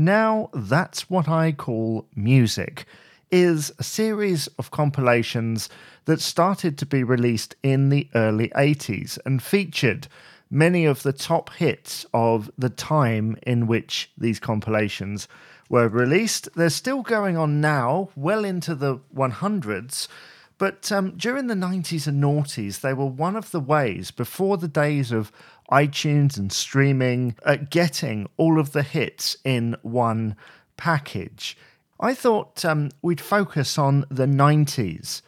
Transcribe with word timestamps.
Now 0.00 0.48
That's 0.54 1.10
What 1.10 1.28
I 1.28 1.52
Call 1.52 2.06
Music 2.16 2.86
is 3.30 3.70
a 3.78 3.82
series 3.82 4.46
of 4.58 4.70
compilations 4.70 5.68
that 6.06 6.22
started 6.22 6.78
to 6.78 6.86
be 6.86 7.04
released 7.04 7.54
in 7.62 7.90
the 7.90 8.08
early 8.14 8.48
80s 8.56 9.18
and 9.26 9.42
featured 9.42 10.08
many 10.50 10.86
of 10.86 11.02
the 11.02 11.12
top 11.12 11.52
hits 11.52 12.06
of 12.14 12.50
the 12.56 12.70
time 12.70 13.36
in 13.42 13.66
which 13.66 14.10
these 14.16 14.40
compilations 14.40 15.28
were 15.68 15.88
released. 15.88 16.48
They're 16.56 16.70
still 16.70 17.02
going 17.02 17.36
on 17.36 17.60
now, 17.60 18.08
well 18.16 18.42
into 18.42 18.74
the 18.74 19.00
100s. 19.14 20.08
But 20.56 20.90
um, 20.90 21.12
during 21.18 21.46
the 21.46 21.54
90s 21.54 22.06
and 22.06 22.22
noughties, 22.22 22.80
they 22.80 22.94
were 22.94 23.06
one 23.06 23.36
of 23.36 23.50
the 23.50 23.60
ways, 23.60 24.10
before 24.10 24.56
the 24.56 24.68
days 24.68 25.12
of 25.12 25.30
iTunes 25.70 26.36
and 26.36 26.52
streaming, 26.52 27.36
at 27.44 27.70
getting 27.70 28.28
all 28.36 28.58
of 28.58 28.72
the 28.72 28.82
hits 28.82 29.36
in 29.44 29.76
one 29.82 30.36
package. 30.76 31.56
I 32.00 32.14
thought 32.14 32.64
um, 32.64 32.90
we'd 33.02 33.20
focus 33.20 33.78
on 33.78 34.04
the 34.10 34.26
90s 34.26 35.22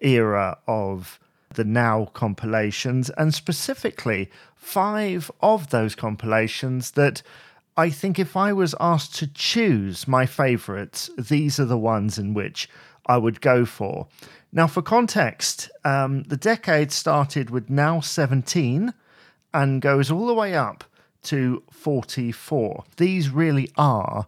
era 0.00 0.58
of 0.66 1.20
the 1.54 1.64
Now 1.64 2.06
compilations, 2.06 3.10
and 3.10 3.34
specifically 3.34 4.30
five 4.56 5.30
of 5.40 5.70
those 5.70 5.94
compilations 5.94 6.92
that 6.92 7.22
I 7.76 7.90
think 7.90 8.18
if 8.18 8.36
I 8.36 8.52
was 8.52 8.74
asked 8.80 9.14
to 9.16 9.26
choose 9.28 10.08
my 10.08 10.26
favourites, 10.26 11.10
these 11.16 11.60
are 11.60 11.64
the 11.64 11.78
ones 11.78 12.18
in 12.18 12.34
which 12.34 12.68
I 13.06 13.16
would 13.16 13.40
go 13.40 13.64
for. 13.64 14.08
Now, 14.52 14.66
for 14.66 14.82
context, 14.82 15.70
um, 15.84 16.24
the 16.24 16.36
decade 16.36 16.90
started 16.90 17.50
with 17.50 17.70
Now 17.70 18.00
17 18.00 18.92
and 19.52 19.82
goes 19.82 20.10
all 20.10 20.26
the 20.26 20.34
way 20.34 20.54
up 20.54 20.84
to 21.24 21.62
44. 21.70 22.84
These 22.96 23.30
really 23.30 23.70
are 23.76 24.26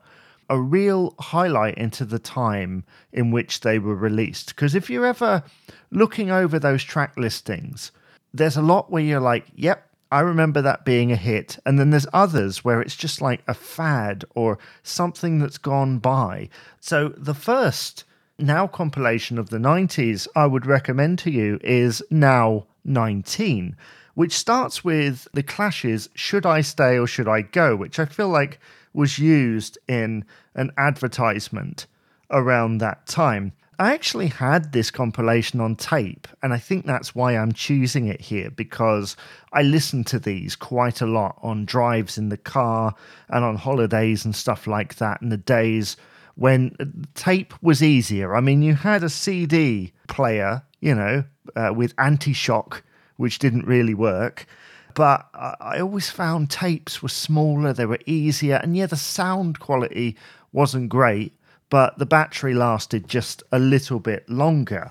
a 0.48 0.60
real 0.60 1.14
highlight 1.20 1.78
into 1.78 2.04
the 2.04 2.18
time 2.18 2.84
in 3.12 3.30
which 3.30 3.60
they 3.60 3.78
were 3.78 3.94
released. 3.94 4.48
Because 4.48 4.74
if 4.74 4.90
you're 4.90 5.06
ever 5.06 5.44
looking 5.92 6.30
over 6.30 6.58
those 6.58 6.82
track 6.82 7.16
listings, 7.16 7.92
there's 8.34 8.56
a 8.56 8.62
lot 8.62 8.90
where 8.90 9.02
you're 9.02 9.20
like, 9.20 9.46
yep, 9.54 9.88
I 10.10 10.20
remember 10.20 10.60
that 10.62 10.84
being 10.84 11.12
a 11.12 11.16
hit. 11.16 11.58
And 11.64 11.78
then 11.78 11.90
there's 11.90 12.06
others 12.12 12.64
where 12.64 12.82
it's 12.82 12.96
just 12.96 13.20
like 13.20 13.42
a 13.46 13.54
fad 13.54 14.24
or 14.34 14.58
something 14.82 15.38
that's 15.38 15.58
gone 15.58 15.98
by. 15.98 16.48
So 16.80 17.10
the 17.10 17.34
first 17.34 18.04
now 18.36 18.66
compilation 18.66 19.38
of 19.38 19.50
the 19.50 19.58
90s 19.58 20.26
I 20.34 20.46
would 20.46 20.66
recommend 20.66 21.20
to 21.20 21.30
you 21.30 21.60
is 21.62 22.02
Now 22.10 22.66
19, 22.84 23.76
which 24.14 24.36
starts 24.36 24.84
with 24.84 25.26
the 25.32 25.42
Clash's 25.42 26.08
Should 26.14 26.46
I 26.46 26.60
Stay 26.60 26.98
or 26.98 27.06
Should 27.06 27.28
I 27.28 27.42
Go, 27.42 27.76
which 27.76 27.98
I 27.98 28.04
feel 28.04 28.28
like 28.28 28.60
was 28.92 29.18
used 29.18 29.78
in 29.88 30.24
an 30.54 30.72
advertisement 30.76 31.86
around 32.30 32.78
that 32.78 33.06
time. 33.06 33.52
I 33.78 33.94
actually 33.94 34.26
had 34.26 34.72
this 34.72 34.90
compilation 34.90 35.58
on 35.58 35.74
tape, 35.74 36.28
and 36.42 36.52
I 36.52 36.58
think 36.58 36.84
that's 36.84 37.14
why 37.14 37.34
I'm 37.34 37.52
choosing 37.52 38.08
it 38.08 38.20
here 38.20 38.50
because 38.50 39.16
I 39.54 39.62
listen 39.62 40.04
to 40.04 40.18
these 40.18 40.54
quite 40.54 41.00
a 41.00 41.06
lot 41.06 41.38
on 41.42 41.64
drives 41.64 42.18
in 42.18 42.28
the 42.28 42.36
car 42.36 42.94
and 43.30 43.42
on 43.42 43.56
holidays 43.56 44.26
and 44.26 44.36
stuff 44.36 44.66
like 44.66 44.96
that 44.96 45.22
in 45.22 45.30
the 45.30 45.38
days 45.38 45.96
when 46.34 46.76
tape 47.14 47.54
was 47.62 47.82
easier. 47.82 48.36
I 48.36 48.40
mean, 48.40 48.60
you 48.60 48.74
had 48.74 49.02
a 49.02 49.08
CD 49.08 49.94
player, 50.08 50.62
you 50.80 50.94
know, 50.94 51.24
uh, 51.56 51.72
with 51.74 51.94
anti 51.96 52.34
shock, 52.34 52.82
which 53.20 53.38
didn't 53.38 53.66
really 53.66 53.94
work. 53.94 54.46
But 54.94 55.28
I 55.34 55.78
always 55.78 56.10
found 56.10 56.50
tapes 56.50 57.00
were 57.02 57.08
smaller, 57.08 57.72
they 57.72 57.86
were 57.86 58.00
easier, 58.06 58.56
and 58.56 58.76
yeah, 58.76 58.86
the 58.86 58.96
sound 58.96 59.60
quality 59.60 60.16
wasn't 60.52 60.88
great 60.88 61.32
but 61.70 61.96
the 61.98 62.06
battery 62.06 62.52
lasted 62.52 63.08
just 63.08 63.42
a 63.52 63.58
little 63.58 64.00
bit 64.00 64.28
longer. 64.28 64.90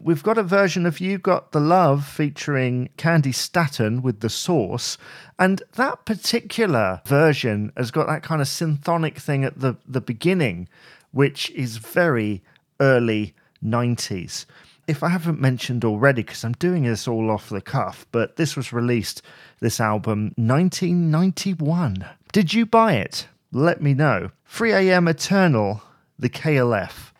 We've 0.00 0.22
got 0.22 0.38
a 0.38 0.44
version 0.44 0.84
of 0.84 1.00
You 1.00 1.18
Got 1.18 1.52
the 1.52 1.60
Love 1.60 2.06
featuring 2.06 2.90
Candi 2.98 3.34
Staton 3.34 4.02
with 4.02 4.20
the 4.20 4.28
source, 4.28 4.98
and 5.38 5.62
that 5.74 6.04
particular 6.04 7.00
version 7.06 7.72
has 7.76 7.90
got 7.90 8.06
that 8.08 8.22
kind 8.22 8.40
of 8.40 8.48
symphonic 8.48 9.18
thing 9.18 9.44
at 9.44 9.58
the, 9.60 9.76
the 9.86 10.00
beginning, 10.00 10.68
which 11.10 11.50
is 11.50 11.78
very 11.78 12.42
early 12.80 13.34
90s. 13.64 14.44
If 14.88 15.02
I 15.02 15.10
haven't 15.10 15.38
mentioned 15.38 15.84
already, 15.84 16.22
because 16.22 16.44
I'm 16.44 16.52
doing 16.52 16.84
this 16.84 17.06
all 17.06 17.30
off 17.30 17.50
the 17.50 17.60
cuff, 17.60 18.06
but 18.10 18.36
this 18.36 18.56
was 18.56 18.72
released, 18.72 19.20
this 19.60 19.80
album, 19.80 20.32
1991. 20.36 22.06
Did 22.32 22.54
you 22.54 22.64
buy 22.64 22.94
it? 22.94 23.28
Let 23.52 23.82
me 23.82 23.92
know. 23.92 24.30
3am 24.50 25.10
Eternal 25.10 25.82
the 26.18 26.30
KLF. 26.30 27.12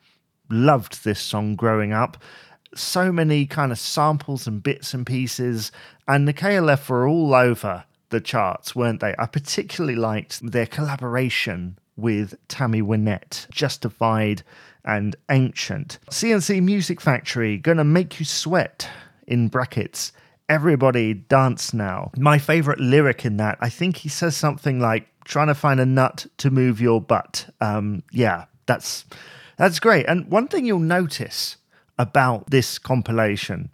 Loved 0.49 1.05
this 1.05 1.21
song 1.21 1.57
growing 1.57 1.93
up. 1.93 2.17
So 2.75 3.13
many 3.13 3.45
kind 3.45 3.71
of 3.71 3.79
samples 3.79 4.47
and 4.47 4.63
bits 4.63 4.95
and 4.95 5.07
pieces, 5.07 5.71
and 6.09 6.27
the 6.27 6.33
KLF 6.33 6.89
were 6.89 7.07
all 7.07 7.35
over 7.35 7.85
the 8.09 8.23
charts, 8.23 8.75
weren't 8.75 9.01
they? 9.01 9.15
I 9.19 9.27
particularly 9.27 9.95
liked 9.95 10.41
their 10.53 10.67
collaboration 10.67 11.79
with 11.99 12.35
Tammy 12.49 12.81
Wynette, 12.81 13.51
Justified 13.51 14.43
and 14.85 15.17
Ancient. 15.31 15.99
C+C 16.11 16.61
Music 16.61 17.01
Factory, 17.01 17.59
gonna 17.59 17.85
make 17.85 18.19
you 18.19 18.25
sweat, 18.25 18.89
in 19.27 19.49
brackets. 19.49 20.13
Everybody 20.49 21.13
dance 21.13 21.75
now. 21.75 22.11
My 22.17 22.39
favorite 22.39 22.81
lyric 22.81 23.27
in 23.27 23.37
that, 23.37 23.59
I 23.61 23.69
think 23.69 23.99
he 23.99 24.09
says 24.09 24.37
something 24.37 24.81
like, 24.81 25.09
trying 25.25 25.49
to 25.49 25.55
find 25.55 25.79
a 25.79 25.87
nut 25.87 26.27
to 26.39 26.51
move 26.51 26.81
your 26.81 27.01
butt. 27.01 27.53
Um, 27.61 28.03
yeah, 28.11 28.47
that's 28.67 29.05
that's 29.59 29.79
great. 29.79 30.07
And 30.07 30.27
one 30.29 30.49
thing 30.49 30.65
you'll 30.65 30.79
notice 30.79 31.59
about 31.99 32.51
this 32.51 32.79
compilation, 32.79 33.69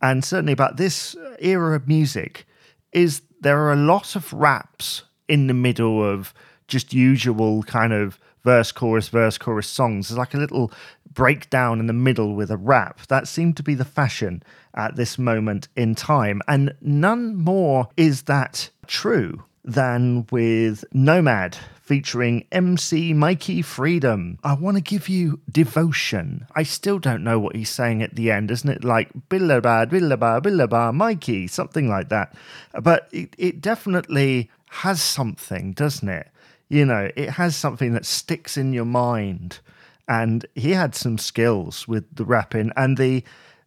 and 0.00 0.24
certainly 0.24 0.52
about 0.52 0.76
this 0.76 1.16
era 1.40 1.74
of 1.74 1.88
music, 1.88 2.46
is 2.92 3.22
there 3.40 3.58
are 3.62 3.72
a 3.72 3.76
lot 3.76 4.14
of 4.14 4.32
raps 4.32 5.02
in 5.28 5.48
the 5.48 5.54
middle 5.54 6.04
of 6.04 6.32
just 6.68 6.92
usual 6.92 7.62
kind 7.62 7.92
of 7.92 8.18
verse, 8.42 8.72
chorus, 8.72 9.08
verse, 9.08 9.38
chorus 9.38 9.68
songs. 9.68 10.08
There's 10.08 10.18
like 10.18 10.34
a 10.34 10.38
little 10.38 10.72
breakdown 11.12 11.80
in 11.80 11.86
the 11.86 11.92
middle 11.92 12.34
with 12.34 12.50
a 12.50 12.56
rap. 12.56 13.06
That 13.08 13.28
seemed 13.28 13.56
to 13.58 13.62
be 13.62 13.74
the 13.74 13.84
fashion 13.84 14.42
at 14.74 14.96
this 14.96 15.18
moment 15.18 15.68
in 15.76 15.94
time. 15.94 16.40
And 16.48 16.74
none 16.80 17.36
more 17.36 17.88
is 17.96 18.22
that 18.22 18.70
true 18.86 19.44
than 19.64 20.26
with 20.30 20.84
Nomad 20.92 21.56
featuring 21.82 22.46
MC 22.50 23.12
Mikee 23.12 23.64
Freedom. 23.64 24.38
I 24.42 24.54
want 24.54 24.76
to 24.76 24.82
give 24.82 25.08
you 25.08 25.40
devotion. 25.50 26.46
I 26.54 26.62
still 26.62 26.98
don't 26.98 27.22
know 27.22 27.38
what 27.38 27.54
he's 27.54 27.70
saying 27.70 28.02
at 28.02 28.14
the 28.14 28.30
end, 28.30 28.50
isn't 28.50 28.68
it? 28.68 28.82
Like 28.82 29.12
billaba, 29.28 29.86
billaba, 29.86 30.40
billaba, 30.40 30.94
Mikey, 30.94 31.46
something 31.48 31.88
like 31.88 32.08
that. 32.08 32.34
But 32.80 33.08
it, 33.12 33.34
it 33.38 33.60
definitely 33.60 34.50
has 34.70 35.02
something, 35.02 35.72
doesn't 35.72 36.08
it? 36.08 36.28
You 36.72 36.86
know, 36.86 37.10
it 37.16 37.28
has 37.28 37.54
something 37.54 37.92
that 37.92 38.06
sticks 38.06 38.56
in 38.56 38.72
your 38.72 38.86
mind. 38.86 39.60
And 40.08 40.46
he 40.54 40.70
had 40.70 40.94
some 40.94 41.18
skills 41.18 41.86
with 41.86 42.06
the 42.16 42.24
rapping 42.24 42.72
and 42.76 42.96
the 42.96 43.22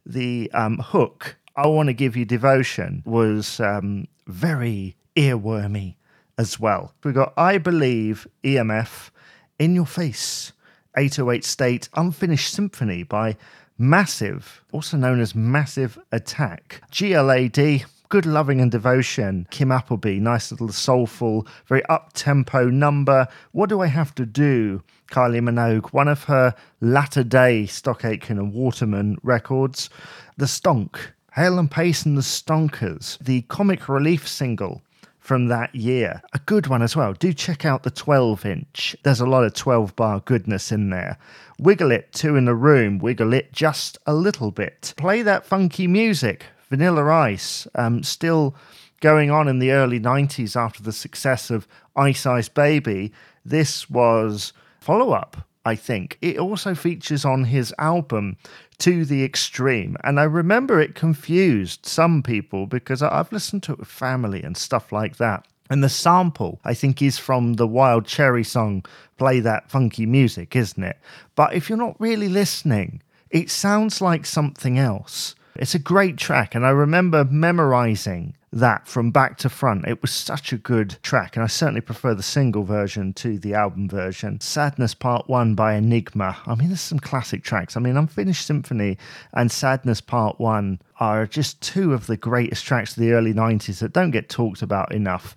the 0.07 0.51
um, 0.53 0.79
hook. 0.79 1.35
I 1.55 1.67
want 1.67 1.87
to 1.87 1.93
give 1.93 2.17
you 2.17 2.25
devotion 2.25 3.03
was 3.05 3.59
um, 3.59 4.07
very 4.25 4.95
earwormy 5.15 5.97
as 6.39 6.59
well. 6.59 6.95
We've 7.03 7.13
got 7.13 7.33
I 7.37 7.59
Believe 7.59 8.27
EMF 8.43 9.11
In 9.59 9.75
Your 9.75 9.85
Face 9.85 10.51
808 10.97 11.45
State 11.45 11.89
Unfinished 11.93 12.51
Symphony 12.51 13.03
by 13.03 13.37
Massive, 13.77 14.63
also 14.71 14.97
known 14.97 15.19
as 15.19 15.35
Massive 15.35 15.99
Attack. 16.11 16.81
GLAD 16.89 17.85
Good 18.15 18.25
Loving 18.25 18.61
and 18.61 18.71
Devotion, 18.71 19.45
Kim 19.51 19.73
Appleby, 19.73 20.21
nice 20.21 20.49
little 20.49 20.71
soulful, 20.71 21.45
very 21.65 21.83
up 21.87 22.13
tempo 22.13 22.69
number. 22.69 23.27
What 23.51 23.67
Do 23.67 23.81
I 23.81 23.87
Have 23.87 24.15
to 24.15 24.25
Do? 24.25 24.83
Kylie 25.11 25.41
Minogue, 25.41 25.91
one 25.91 26.07
of 26.07 26.23
her 26.23 26.55
latter 26.79 27.25
day 27.25 27.65
Stock 27.65 28.05
Aitken 28.05 28.39
and 28.39 28.53
Waterman 28.53 29.17
records. 29.21 29.89
The 30.37 30.45
Stonk, 30.45 30.95
Hale 31.33 31.59
and 31.59 31.69
Pace 31.69 32.05
and 32.05 32.17
the 32.17 32.21
Stonkers, 32.21 33.17
the 33.19 33.41
comic 33.49 33.89
relief 33.89 34.29
single 34.29 34.81
from 35.19 35.47
that 35.47 35.75
year. 35.75 36.21
A 36.33 36.39
good 36.39 36.67
one 36.67 36.81
as 36.81 36.95
well. 36.95 37.11
Do 37.11 37.33
check 37.33 37.65
out 37.65 37.83
the 37.83 37.91
12 37.91 38.45
inch. 38.45 38.95
There's 39.03 39.19
a 39.19 39.25
lot 39.25 39.43
of 39.43 39.55
12 39.55 39.93
bar 39.97 40.21
goodness 40.21 40.71
in 40.71 40.89
there. 40.89 41.17
Wiggle 41.59 41.91
it, 41.91 42.13
two 42.13 42.37
in 42.37 42.45
the 42.45 42.55
room. 42.55 42.97
Wiggle 42.97 43.33
it 43.33 43.51
just 43.51 43.97
a 44.05 44.13
little 44.13 44.51
bit. 44.51 44.93
Play 44.95 45.21
that 45.23 45.45
funky 45.45 45.85
music. 45.85 46.45
Vanilla 46.75 47.09
Ice, 47.09 47.67
um, 47.75 48.03
still 48.03 48.53
going 48.99 49.31
on 49.31 49.47
in 49.47 49.59
the 49.59 49.71
early 49.71 49.99
90s 49.99 50.55
after 50.55 50.83
the 50.83 50.91
success 50.91 51.49
of 51.49 51.67
Ice 51.95 52.25
Ice 52.25 52.49
Baby. 52.49 53.13
This 53.45 53.89
was 53.89 54.51
follow 54.79 55.11
up 55.13 55.47
I 55.65 55.75
think. 55.75 56.17
It 56.21 56.37
also 56.37 56.75
features 56.75 57.25
on 57.25 57.45
his 57.45 57.73
album 57.79 58.37
To 58.77 59.03
the 59.03 59.23
Extreme. 59.23 59.97
And 60.03 60.19
I 60.19 60.23
remember 60.23 60.79
it 60.79 60.93
confused 60.93 61.87
some 61.87 62.21
people 62.21 62.67
because 62.67 63.01
I've 63.01 63.31
listened 63.31 63.63
to 63.63 63.73
it 63.73 63.79
with 63.79 63.87
family 63.87 64.43
and 64.43 64.55
stuff 64.55 64.91
like 64.91 65.17
that. 65.17 65.47
And 65.67 65.83
the 65.83 65.89
sample, 65.89 66.59
I 66.63 66.75
think, 66.75 67.01
is 67.01 67.17
from 67.17 67.53
the 67.53 67.65
Wild 67.65 68.05
Cherry 68.05 68.43
song, 68.43 68.85
Play 69.17 69.39
That 69.39 69.71
Funky 69.71 70.05
Music, 70.05 70.55
isn't 70.55 70.83
it? 70.83 70.99
But 71.33 71.55
if 71.55 71.67
you're 71.67 71.79
not 71.79 71.99
really 71.99 72.29
listening, 72.29 73.01
it 73.31 73.49
sounds 73.49 73.99
like 73.99 74.27
something 74.27 74.77
else. 74.77 75.33
It's 75.57 75.75
a 75.75 75.79
great 75.79 76.17
track, 76.17 76.53
and 76.53 76.65
I 76.65 76.71
remember 76.71 77.23
memorizing 77.23 78.35
that 78.51 78.87
from 78.87 79.11
back 79.11 79.37
to 79.37 79.49
front. 79.49 79.87
It 79.87 80.01
was 80.01 80.11
such 80.11 80.51
a 80.51 80.57
good 80.57 80.97
track, 81.01 81.35
and 81.35 81.43
I 81.43 81.47
certainly 81.47 81.81
prefer 81.81 82.13
the 82.13 82.23
single 82.23 82.63
version 82.63 83.13
to 83.13 83.39
the 83.39 83.53
album 83.53 83.87
version. 83.87 84.41
Sadness 84.41 84.93
Part 84.93 85.29
1 85.29 85.55
by 85.55 85.75
Enigma. 85.75 86.37
I 86.45 86.55
mean, 86.55 86.67
there's 86.67 86.81
some 86.81 86.99
classic 86.99 87.43
tracks. 87.43 87.77
I 87.77 87.79
mean, 87.79 87.95
Unfinished 87.95 88.45
Symphony 88.45 88.97
and 89.33 89.49
Sadness 89.49 90.01
Part 90.01 90.39
1 90.39 90.79
are 90.99 91.25
just 91.25 91.61
two 91.61 91.93
of 91.93 92.07
the 92.07 92.17
greatest 92.17 92.65
tracks 92.65 92.97
of 92.97 93.01
the 93.01 93.13
early 93.13 93.33
90s 93.33 93.79
that 93.79 93.93
don't 93.93 94.11
get 94.11 94.27
talked 94.27 94.61
about 94.61 94.93
enough. 94.93 95.35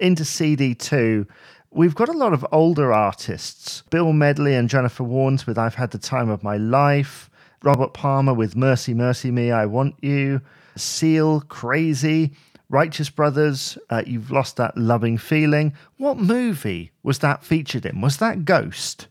Into 0.00 0.24
CD2, 0.24 1.26
We've 1.72 1.94
got 1.94 2.08
a 2.08 2.18
lot 2.18 2.32
of 2.32 2.44
older 2.50 2.92
artists. 2.92 3.84
Bill 3.90 4.12
Medley 4.12 4.56
and 4.56 4.68
Jennifer 4.68 5.04
Warnes 5.04 5.46
with 5.46 5.56
I've 5.56 5.76
Had 5.76 5.92
the 5.92 5.98
Time 5.98 6.28
of 6.28 6.42
My 6.42 6.56
Life. 6.56 7.29
Robert 7.62 7.92
Palmer 7.92 8.32
with 8.32 8.56
Mercy, 8.56 8.94
Mercy 8.94 9.30
Me, 9.30 9.50
I 9.50 9.66
Want 9.66 9.94
You. 10.00 10.40
Seal, 10.76 11.42
Crazy. 11.42 12.32
Righteous 12.70 13.10
Brothers, 13.10 13.76
uh, 13.90 14.02
You've 14.06 14.30
Lost 14.30 14.56
That 14.56 14.78
Loving 14.78 15.18
Feeling. 15.18 15.72
What 15.96 16.16
movie 16.18 16.92
was 17.02 17.18
that 17.18 17.42
featured 17.44 17.84
in? 17.84 18.00
Was 18.00 18.18
that 18.18 18.44
Ghost? 18.44 19.08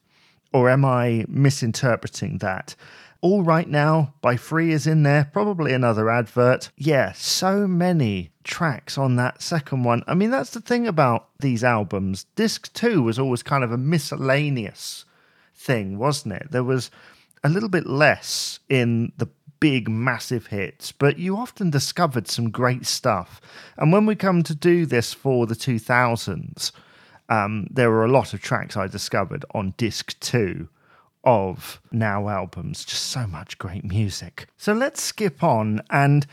Or 0.53 0.69
am 0.69 0.85
I 0.85 1.25
misinterpreting 1.27 2.37
that? 2.37 2.75
All 3.21 3.43
Right 3.43 3.67
Now 3.67 4.13
by 4.21 4.37
Free 4.37 4.71
is 4.71 4.87
in 4.87 5.03
there, 5.03 5.29
probably 5.33 5.73
another 5.73 6.09
advert. 6.09 6.71
Yeah, 6.77 7.11
so 7.11 7.67
many 7.67 8.31
tracks 8.45 8.97
on 8.97 9.17
that 9.17 9.41
second 9.41 9.83
one. 9.83 10.03
I 10.07 10.15
mean, 10.15 10.31
that's 10.31 10.51
the 10.51 10.61
thing 10.61 10.87
about 10.87 11.27
these 11.39 11.63
albums. 11.63 12.25
Disc 12.35 12.73
2 12.73 13.03
was 13.03 13.19
always 13.19 13.43
kind 13.43 13.63
of 13.65 13.73
a 13.73 13.77
miscellaneous 13.77 15.03
thing, 15.53 15.97
wasn't 15.97 16.35
it? 16.35 16.47
There 16.49 16.63
was 16.63 16.89
a 17.43 17.49
little 17.49 17.69
bit 17.69 17.85
less 17.85 18.59
in 18.69 19.11
the 19.17 19.29
big, 19.59 19.89
massive 19.89 20.47
hits, 20.47 20.91
but 20.91 21.17
you 21.17 21.35
often 21.35 21.69
discovered 21.69 22.27
some 22.27 22.49
great 22.49 22.85
stuff. 22.85 23.41
And 23.77 23.91
when 23.91 24.05
we 24.05 24.15
come 24.15 24.43
to 24.43 24.55
do 24.55 24.85
this 24.85 25.13
for 25.13 25.45
the 25.45 25.55
2000s, 25.55 26.71
um, 27.27 27.67
there 27.69 27.91
were 27.91 28.05
a 28.05 28.11
lot 28.11 28.33
of 28.33 28.41
tracks 28.41 28.75
I 28.75 28.87
discovered 28.87 29.45
on 29.53 29.73
disc 29.77 30.19
two 30.19 30.69
of 31.23 31.81
Now 31.91 32.29
albums. 32.29 32.85
Just 32.85 33.03
so 33.07 33.27
much 33.27 33.57
great 33.57 33.83
music. 33.83 34.47
So 34.57 34.73
let's 34.73 35.01
skip 35.01 35.43
on, 35.43 35.81
and 35.89 36.25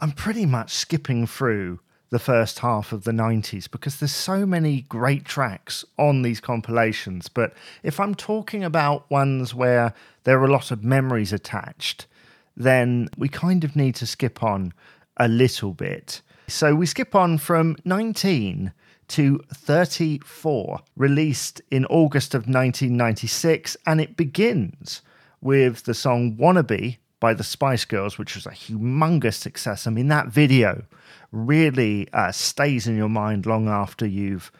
I'm 0.00 0.12
pretty 0.12 0.44
much 0.44 0.72
skipping 0.72 1.26
through 1.26 1.80
the 2.10 2.18
first 2.18 2.60
half 2.60 2.92
of 2.92 3.04
the 3.04 3.12
90s 3.12 3.70
because 3.70 3.98
there's 3.98 4.14
so 4.14 4.46
many 4.46 4.82
great 4.82 5.24
tracks 5.24 5.84
on 5.98 6.22
these 6.22 6.40
compilations. 6.40 7.28
But 7.28 7.52
if 7.82 7.98
I'm 7.98 8.14
talking 8.14 8.62
about 8.62 9.10
ones 9.10 9.54
where 9.54 9.92
there 10.24 10.40
are 10.40 10.44
a 10.44 10.52
lot 10.52 10.70
of 10.70 10.84
memories 10.84 11.32
attached, 11.32 12.06
then 12.56 13.08
we 13.18 13.28
kind 13.28 13.64
of 13.64 13.76
need 13.76 13.96
to 13.96 14.06
skip 14.06 14.42
on 14.42 14.72
a 15.16 15.28
little 15.28 15.72
bit. 15.72 16.22
So 16.48 16.74
we 16.74 16.86
skip 16.86 17.14
on 17.14 17.38
from 17.38 17.76
19 17.84 18.72
to 19.08 19.40
34, 19.52 20.80
released 20.96 21.60
in 21.70 21.86
August 21.86 22.34
of 22.34 22.42
1996, 22.42 23.76
and 23.86 24.00
it 24.00 24.16
begins 24.16 25.02
with 25.40 25.84
the 25.84 25.94
song 25.94 26.36
Wannabe 26.36 26.98
by 27.20 27.34
the 27.34 27.44
Spice 27.44 27.84
Girls, 27.84 28.18
which 28.18 28.34
was 28.34 28.46
a 28.46 28.50
humongous 28.50 29.34
success. 29.34 29.86
I 29.86 29.90
mean, 29.90 30.08
that 30.08 30.28
video 30.28 30.84
really 31.32 32.08
uh, 32.12 32.32
stays 32.32 32.86
in 32.86 32.96
your 32.96 33.08
mind 33.08 33.46
long 33.46 33.68
after 33.68 34.06
you've 34.06 34.52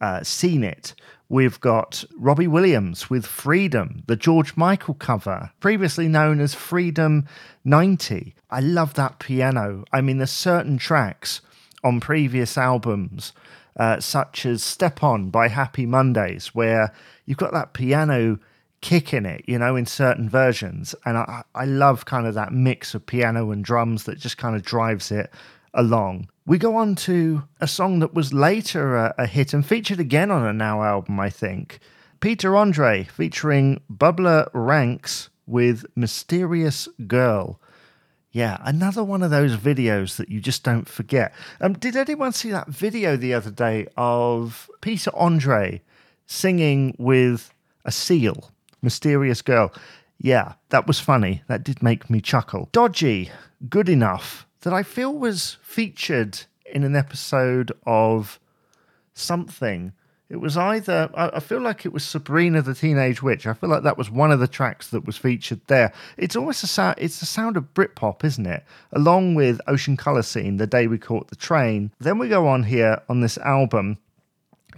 uh, 0.00 0.22
seen 0.22 0.62
it. 0.62 0.94
We've 1.28 1.58
got 1.60 2.04
Robbie 2.16 2.46
Williams 2.46 3.08
with 3.08 3.26
Freedom, 3.26 4.02
the 4.06 4.16
George 4.16 4.56
Michael 4.56 4.94
cover, 4.94 5.50
previously 5.60 6.06
known 6.06 6.40
as 6.40 6.54
Freedom 6.54 7.26
90. 7.64 8.34
I 8.50 8.60
love 8.60 8.94
that 8.94 9.18
piano. 9.18 9.84
I 9.92 10.00
mean, 10.00 10.18
there's 10.18 10.30
certain 10.30 10.78
tracks 10.78 11.40
on 11.82 12.00
previous 12.00 12.58
albums, 12.58 13.32
uh, 13.76 14.00
such 14.00 14.46
as 14.46 14.62
Step 14.62 15.02
On 15.02 15.30
by 15.30 15.48
Happy 15.48 15.86
Mondays, 15.86 16.54
where 16.54 16.92
you've 17.24 17.38
got 17.38 17.52
that 17.52 17.72
piano 17.72 18.38
kick 18.84 19.14
in 19.14 19.24
it, 19.24 19.42
you 19.48 19.58
know, 19.58 19.76
in 19.76 19.86
certain 19.86 20.28
versions. 20.28 20.94
And 21.06 21.16
I, 21.16 21.42
I 21.54 21.64
love 21.64 22.04
kind 22.04 22.26
of 22.26 22.34
that 22.34 22.52
mix 22.52 22.94
of 22.94 23.06
piano 23.06 23.50
and 23.50 23.64
drums 23.64 24.04
that 24.04 24.18
just 24.18 24.36
kind 24.36 24.54
of 24.54 24.62
drives 24.62 25.10
it 25.10 25.30
along. 25.72 26.28
We 26.44 26.58
go 26.58 26.76
on 26.76 26.94
to 26.96 27.44
a 27.62 27.66
song 27.66 28.00
that 28.00 28.12
was 28.12 28.34
later 28.34 28.94
a, 28.96 29.14
a 29.16 29.26
hit 29.26 29.54
and 29.54 29.64
featured 29.64 30.00
again 30.00 30.30
on 30.30 30.46
a 30.46 30.52
Now 30.52 30.82
album, 30.82 31.18
I 31.18 31.30
think. 31.30 31.80
Peter 32.20 32.54
Andre 32.54 33.04
featuring 33.04 33.80
Bubbler 33.90 34.50
Ranx 34.52 35.30
with 35.46 35.86
Mysterious 35.96 36.86
Girl. 37.06 37.58
Yeah, 38.32 38.58
another 38.64 39.02
one 39.02 39.22
of 39.22 39.30
those 39.30 39.56
videos 39.56 40.16
that 40.16 40.28
you 40.28 40.40
just 40.40 40.62
don't 40.62 40.88
forget. 40.88 41.32
Um, 41.62 41.72
did 41.72 41.96
anyone 41.96 42.32
see 42.32 42.50
that 42.50 42.68
video 42.68 43.16
the 43.16 43.32
other 43.32 43.50
day 43.50 43.86
of 43.96 44.68
Peter 44.82 45.10
Andre 45.14 45.80
singing 46.26 46.94
with 46.98 47.54
a 47.86 47.92
seal, 47.92 48.50
Mysterious 48.84 49.42
Girl? 49.42 49.72
Yeah, 50.18 50.52
that 50.68 50.86
was 50.86 51.00
funny. 51.00 51.42
That 51.48 51.64
did 51.64 51.82
make 51.82 52.08
me 52.08 52.20
chuckle. 52.20 52.68
Dodgy, 52.70 53.30
good 53.68 53.88
enough 53.88 54.46
that 54.60 54.72
I 54.72 54.82
feel 54.82 55.12
was 55.12 55.58
featured 55.62 56.40
in 56.66 56.84
an 56.84 56.94
episode 56.94 57.72
of 57.84 58.38
something. 59.14 59.92
It 60.30 60.36
was 60.36 60.56
either, 60.56 61.10
I 61.14 61.38
feel 61.40 61.60
like 61.60 61.84
it 61.84 61.92
was 61.92 62.02
Sabrina 62.02 62.62
the 62.62 62.74
Teenage 62.74 63.22
Witch. 63.22 63.46
I 63.46 63.52
feel 63.52 63.68
like 63.68 63.82
that 63.82 63.98
was 63.98 64.10
one 64.10 64.32
of 64.32 64.40
the 64.40 64.48
tracks 64.48 64.88
that 64.88 65.04
was 65.04 65.18
featured 65.18 65.60
there. 65.66 65.92
It's 66.16 66.34
almost 66.34 66.64
a 66.64 66.66
sound, 66.66 66.96
it's 66.98 67.20
the 67.20 67.26
sound 67.26 67.56
of 67.56 67.74
Britpop, 67.74 68.24
isn't 68.24 68.46
it? 68.46 68.64
Along 68.92 69.34
with 69.34 69.60
Ocean 69.66 69.96
Colour 69.96 70.22
Scene, 70.22 70.56
The 70.56 70.66
Day 70.66 70.86
We 70.86 70.98
Caught 70.98 71.28
the 71.28 71.36
Train. 71.36 71.92
Then 72.00 72.18
we 72.18 72.28
go 72.28 72.48
on 72.48 72.62
here 72.64 73.02
on 73.08 73.20
this 73.20 73.36
album 73.38 73.98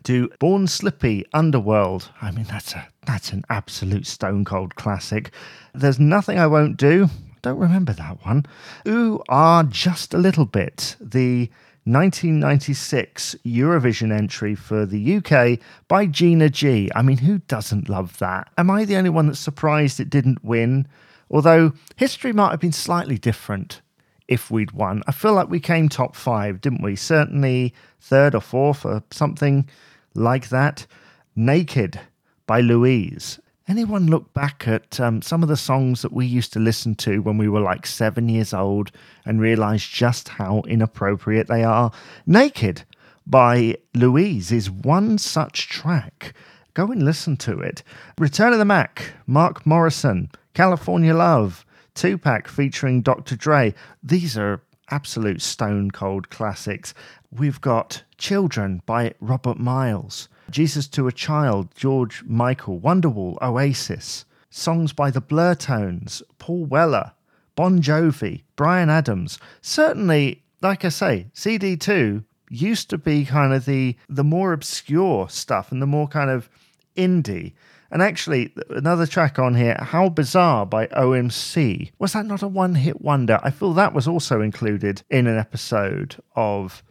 to 0.06 0.30
Born 0.40 0.66
Slippy 0.66 1.24
Underworld. 1.32 2.10
I 2.20 2.30
mean, 2.30 2.46
that's 2.46 2.74
a 2.74 2.88
that's 3.06 3.32
an 3.32 3.44
absolute 3.48 4.06
stone 4.06 4.44
cold 4.44 4.74
classic. 4.74 5.30
There's 5.74 6.00
nothing 6.00 6.38
I 6.38 6.46
won't 6.46 6.76
do 6.76 7.08
don't 7.46 7.58
remember 7.58 7.92
that 7.92 8.24
one. 8.26 8.44
Ooh, 8.88 9.22
ah, 9.28 9.62
just 9.62 10.12
a 10.12 10.18
little 10.18 10.46
bit. 10.46 10.96
The 11.00 11.48
1996 11.84 13.36
Eurovision 13.44 14.10
entry 14.10 14.56
for 14.56 14.84
the 14.84 15.16
UK 15.18 15.60
by 15.86 16.06
Gina 16.06 16.48
G. 16.48 16.90
I 16.96 17.02
mean, 17.02 17.18
who 17.18 17.38
doesn't 17.38 17.88
love 17.88 18.18
that? 18.18 18.50
Am 18.58 18.68
I 18.68 18.84
the 18.84 18.96
only 18.96 19.10
one 19.10 19.28
that's 19.28 19.38
surprised 19.38 20.00
it 20.00 20.10
didn't 20.10 20.44
win? 20.44 20.88
Although 21.30 21.72
history 21.94 22.32
might 22.32 22.50
have 22.50 22.58
been 22.58 22.72
slightly 22.72 23.16
different 23.16 23.80
if 24.26 24.50
we'd 24.50 24.72
won. 24.72 25.04
I 25.06 25.12
feel 25.12 25.34
like 25.34 25.48
we 25.48 25.60
came 25.60 25.88
top 25.88 26.16
five, 26.16 26.60
didn't 26.60 26.82
we? 26.82 26.96
Certainly 26.96 27.74
third 28.00 28.34
or 28.34 28.40
fourth 28.40 28.84
or 28.84 29.04
something 29.12 29.68
like 30.16 30.48
that. 30.48 30.86
Naked 31.34 32.00
by 32.46 32.60
Louise 32.60 33.38
anyone 33.68 34.06
look 34.06 34.32
back 34.32 34.68
at 34.68 35.00
um, 35.00 35.20
some 35.22 35.42
of 35.42 35.48
the 35.48 35.56
songs 35.56 36.02
that 36.02 36.12
we 36.12 36.26
used 36.26 36.52
to 36.52 36.60
listen 36.60 36.94
to 36.94 37.20
when 37.22 37.38
we 37.38 37.48
were 37.48 37.60
like 37.60 37.86
seven 37.86 38.28
years 38.28 38.54
old 38.54 38.90
and 39.24 39.40
realize 39.40 39.84
just 39.84 40.28
how 40.28 40.62
inappropriate 40.68 41.48
they 41.48 41.64
are? 41.64 41.90
Naked 42.26 42.84
by 43.26 43.76
Louise 43.94 44.52
is 44.52 44.70
one 44.70 45.18
such 45.18 45.68
track. 45.68 46.34
Go 46.74 46.92
and 46.92 47.02
listen 47.02 47.36
to 47.38 47.58
it. 47.58 47.82
Return 48.18 48.52
of 48.52 48.58
the 48.58 48.64
Mac, 48.64 49.14
Mark 49.26 49.66
Morrison, 49.66 50.30
California 50.54 51.14
Love, 51.14 51.64
Tupac 51.94 52.46
featuring 52.46 53.02
Dr. 53.02 53.34
Dre. 53.34 53.74
These 54.02 54.36
are 54.36 54.60
absolute 54.90 55.42
stone 55.42 55.90
cold 55.90 56.30
classics. 56.30 56.94
We've 57.30 57.60
got 57.60 58.02
Children 58.18 58.82
by 58.86 59.14
Robert 59.20 59.58
Miles. 59.58 60.28
Jesus 60.50 60.86
to 60.88 61.08
a 61.08 61.12
Child, 61.12 61.68
George 61.74 62.22
Michael, 62.24 62.78
Wonderwall, 62.80 63.36
Oasis, 63.42 64.24
songs 64.50 64.92
by 64.92 65.10
the 65.10 65.20
Bluetones, 65.20 66.22
Paul 66.38 66.66
Weller, 66.66 67.12
Bon 67.56 67.80
Jovi, 67.80 68.42
Bryan 68.54 68.90
Adams. 68.90 69.38
Certainly, 69.60 70.42
like 70.62 70.84
I 70.84 70.90
say, 70.90 71.26
CD2 71.34 72.24
used 72.48 72.90
to 72.90 72.98
be 72.98 73.24
kind 73.24 73.52
of 73.52 73.64
the 73.64 73.96
the 74.08 74.22
more 74.22 74.52
obscure 74.52 75.28
stuff 75.28 75.72
and 75.72 75.82
the 75.82 75.86
more 75.86 76.06
kind 76.06 76.30
of 76.30 76.48
indie. 76.96 77.54
And 77.96 78.02
actually, 78.02 78.52
another 78.68 79.06
track 79.06 79.38
on 79.38 79.54
here, 79.54 79.78
How 79.80 80.10
Bizarre 80.10 80.66
by 80.66 80.86
OMC. 80.88 81.92
Was 81.98 82.12
that 82.12 82.26
not 82.26 82.42
a 82.42 82.46
one 82.46 82.74
hit 82.74 83.00
wonder? 83.00 83.40
I 83.42 83.48
feel 83.48 83.72
that 83.72 83.94
was 83.94 84.06
also 84.06 84.42
included 84.42 85.02
in 85.08 85.26
an 85.26 85.38
episode 85.38 86.16
of 86.34 86.82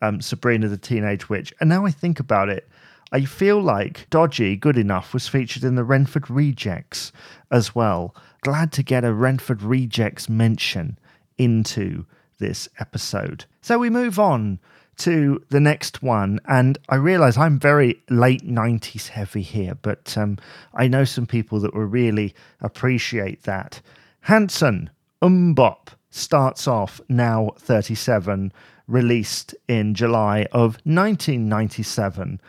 um, 0.00 0.22
Sabrina 0.22 0.68
the 0.68 0.78
Teenage 0.78 1.28
Witch. 1.28 1.52
And 1.60 1.68
now 1.68 1.84
I 1.84 1.90
think 1.90 2.18
about 2.18 2.48
it, 2.48 2.66
I 3.12 3.26
feel 3.26 3.60
like 3.60 4.08
Dodgy 4.08 4.56
Good 4.56 4.78
Enough 4.78 5.12
was 5.12 5.28
featured 5.28 5.64
in 5.64 5.74
the 5.74 5.84
Renford 5.84 6.30
Rejects 6.30 7.12
as 7.50 7.74
well. 7.74 8.14
Glad 8.40 8.72
to 8.72 8.82
get 8.82 9.04
a 9.04 9.12
Renford 9.12 9.60
Rejects 9.60 10.30
mention 10.30 10.98
into 11.36 12.06
this 12.38 12.70
episode. 12.80 13.44
So 13.60 13.78
we 13.78 13.90
move 13.90 14.18
on 14.18 14.60
to 14.98 15.42
the 15.48 15.60
next 15.60 16.02
one, 16.02 16.40
and 16.46 16.78
I 16.88 16.96
realize 16.96 17.36
I'm 17.36 17.58
very 17.58 18.02
late 18.08 18.46
90s 18.46 19.08
heavy 19.08 19.42
here, 19.42 19.76
but 19.82 20.16
um, 20.16 20.38
I 20.74 20.88
know 20.88 21.04
some 21.04 21.26
people 21.26 21.60
that 21.60 21.74
will 21.74 21.84
really 21.84 22.34
appreciate 22.60 23.42
that. 23.42 23.80
Hanson, 24.20 24.90
MMMBop 25.22 25.88
starts 26.10 26.68
off 26.68 27.00
now 27.08 27.50
37, 27.58 28.52
released 28.86 29.54
in 29.68 29.94
July 29.94 30.46
of 30.52 30.76
1997. 30.84 32.40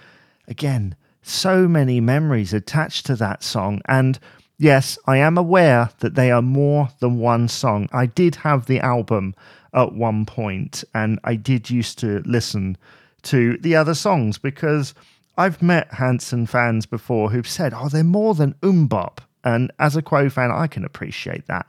Again, 0.48 0.96
so 1.22 1.68
many 1.68 2.00
memories 2.00 2.54
attached 2.54 3.06
to 3.08 3.16
that 3.16 3.44
song, 3.44 3.82
and 3.86 4.20
yes, 4.58 4.98
I 5.08 5.18
am 5.18 5.38
aware 5.38 5.90
that 6.00 6.16
they 6.16 6.32
are 6.32 6.42
more 6.42 6.90
than 7.00 7.20
one 7.20 7.48
song. 7.48 7.90
I 7.92 8.06
did 8.06 8.36
have 8.36 8.68
the 8.68 8.80
album 8.80 9.36
at 9.76 9.94
one 9.94 10.26
point, 10.26 10.84
and 10.94 11.20
I 11.24 11.36
did 11.36 11.70
used 11.70 12.00
to 12.00 12.24
listen 12.26 12.78
to 13.24 13.58
the 13.58 13.76
other 13.76 13.94
songs 13.94 14.38
because 14.38 14.94
I've 15.38 15.62
met 15.62 15.94
Hanson 15.94 16.46
fans 16.46 16.86
before 16.86 17.30
who've 17.30 17.48
said, 17.48 17.74
"Oh, 17.76 17.90
they're 17.90 18.04
more 18.04 18.34
than 18.34 18.56
MMMBop," 18.62 19.20
and 19.44 19.72
as 19.78 19.96
a 19.96 20.02
Quo 20.02 20.30
fan, 20.30 20.52
I 20.52 20.68
can 20.68 20.86
appreciate 20.86 21.48
that. 21.48 21.68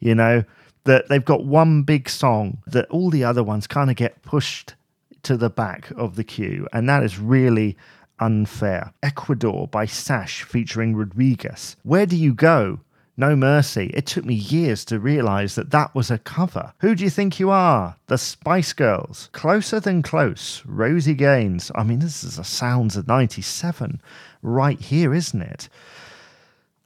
You 0.00 0.14
know 0.14 0.44
that 0.84 1.08
they've 1.08 1.24
got 1.24 1.44
one 1.44 1.82
big 1.82 2.08
song 2.08 2.58
that 2.66 2.86
all 2.86 3.10
the 3.10 3.24
other 3.24 3.42
ones 3.42 3.66
kind 3.66 3.90
of 3.90 3.96
get 3.96 4.22
pushed 4.22 4.74
to 5.24 5.36
the 5.36 5.50
back 5.50 5.90
of 5.96 6.16
the 6.16 6.24
queue, 6.24 6.68
and 6.72 6.88
that 6.88 7.02
is 7.02 7.18
really 7.18 7.76
unfair. 8.20 8.92
Ecuador 9.02 9.68
by 9.68 9.84
Sash 9.84 10.42
featuring 10.42 10.94
Rodriguez. 10.94 11.76
Where 11.82 12.06
do 12.06 12.16
you 12.16 12.32
go? 12.32 12.80
No 13.20 13.34
Mercy. 13.34 13.90
It 13.94 14.06
took 14.06 14.24
me 14.24 14.34
years 14.34 14.84
to 14.84 15.00
realize 15.00 15.56
that 15.56 15.72
that 15.72 15.92
was 15.92 16.08
a 16.08 16.18
cover. 16.18 16.72
Who 16.78 16.94
do 16.94 17.02
you 17.02 17.10
think 17.10 17.40
you 17.40 17.50
are? 17.50 17.96
The 18.06 18.16
Spice 18.16 18.72
Girls. 18.72 19.28
Closer 19.32 19.80
Than 19.80 20.04
Close. 20.04 20.62
Rosie 20.64 21.14
Gaines. 21.14 21.72
I 21.74 21.82
mean, 21.82 21.98
this 21.98 22.22
is 22.22 22.36
the 22.36 22.44
sounds 22.44 22.96
of 22.96 23.08
97 23.08 24.00
right 24.40 24.80
here, 24.80 25.12
isn't 25.12 25.42
it? 25.42 25.68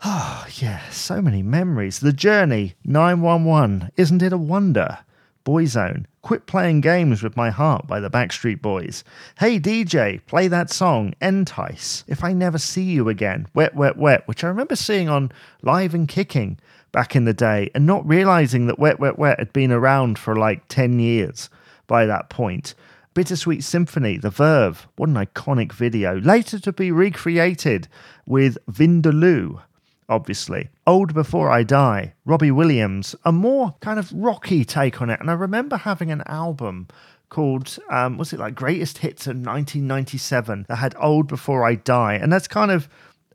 Oh, 0.06 0.46
yeah, 0.54 0.88
so 0.88 1.20
many 1.20 1.42
memories. 1.42 2.00
The 2.00 2.14
Journey, 2.14 2.76
911. 2.82 3.90
Isn't 3.98 4.22
it 4.22 4.32
a 4.32 4.38
wonder? 4.38 5.00
Boyzone, 5.44 6.06
Quit 6.22 6.46
Playing 6.46 6.80
Games 6.80 7.22
with 7.22 7.37
My 7.37 7.50
Heart 7.50 7.87
by 7.87 8.00
the 8.00 8.11
Backstreet 8.11 8.62
Boys. 8.62 9.02
Hey 9.38 9.58
DJ, 9.58 10.25
play 10.26 10.49
that 10.49 10.70
song, 10.70 11.14
N-Tyce. 11.20 12.04
If 12.06 12.22
I 12.22 12.32
Never 12.32 12.58
See 12.58 12.82
You 12.82 13.08
Again, 13.08 13.49
Wet, 13.54 13.75
Wet, 13.75 13.96
Wet, 13.96 14.26
which 14.28 14.44
I 14.44 14.49
remember 14.49 14.76
seeing 14.76 15.08
on 15.08 15.32
Live 15.62 15.94
and 15.94 16.08
Kicking 16.08 16.58
back 16.92 17.16
in 17.16 17.25
the 17.25 17.34
day 17.34 17.70
and 17.75 17.87
not 17.87 18.06
realizing 18.06 18.66
that 18.66 18.78
Wet, 18.78 19.00
Wet, 19.00 19.18
Wet 19.18 19.38
had 19.38 19.52
been 19.52 19.72
around 19.72 20.18
for 20.18 20.37
like 20.37 20.68
10 20.68 21.00
years 21.00 21.50
by 21.87 22.06
that 22.06 22.30
point. 22.30 22.75
Bittersweet 23.14 23.62
Symphony, 23.62 24.16
The 24.16 24.30
Verve, 24.30 24.87
what 24.96 25.11
an 25.11 25.16
iconic 25.16 25.72
video, 25.72 26.18
later 26.20 26.58
to 26.61 26.72
be 26.72 26.90
recreated 26.90 27.88
with 28.26 28.56
Vindaloo 28.70 29.61
obviously. 30.09 30.68
Old 30.87 31.14
Before 31.14 31.50
I 31.50 31.62
Die, 31.62 32.14
Robbie 32.25 32.50
Williams, 32.50 33.14
a 33.25 33.32
more 33.32 33.75
kind 33.80 33.99
of 33.99 34.12
rocky 34.12 34.64
take 34.64 35.00
on 35.00 35.11
it. 35.11 35.21
And 35.21 35.30
I 35.30 35.35
remember 35.35 35.76
having 35.76 36.11
an 36.11 36.23
album 36.26 36.88
called, 37.28 37.78
um, 37.88 38.18
was 38.18 38.32
it 38.32 38.38
like 38.38 38.54
Greatest 38.54 38.99
Hits 38.99 39.26
of 39.26 39.37
1997 39.37 40.66
that 40.68 40.76
had 40.76 40.94
Old 40.99 41.28
Before 41.28 41.64
I 41.64 41.76
Die. 41.76 42.14
And 42.14 42.32
that's 42.32 42.47
kind 42.49 42.71
of 42.71 42.88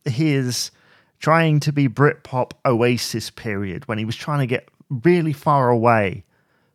his 0.05 0.71
trying 1.19 1.59
to 1.61 1.73
be 1.73 1.89
Britpop 1.89 2.51
Oasis 2.65 3.31
period 3.31 3.87
when 3.87 3.97
he 3.97 4.05
was 4.05 4.15
trying 4.15 4.39
to 4.39 4.47
get 4.47 4.69
really 4.89 5.33
far 5.33 5.69
away 5.69 6.23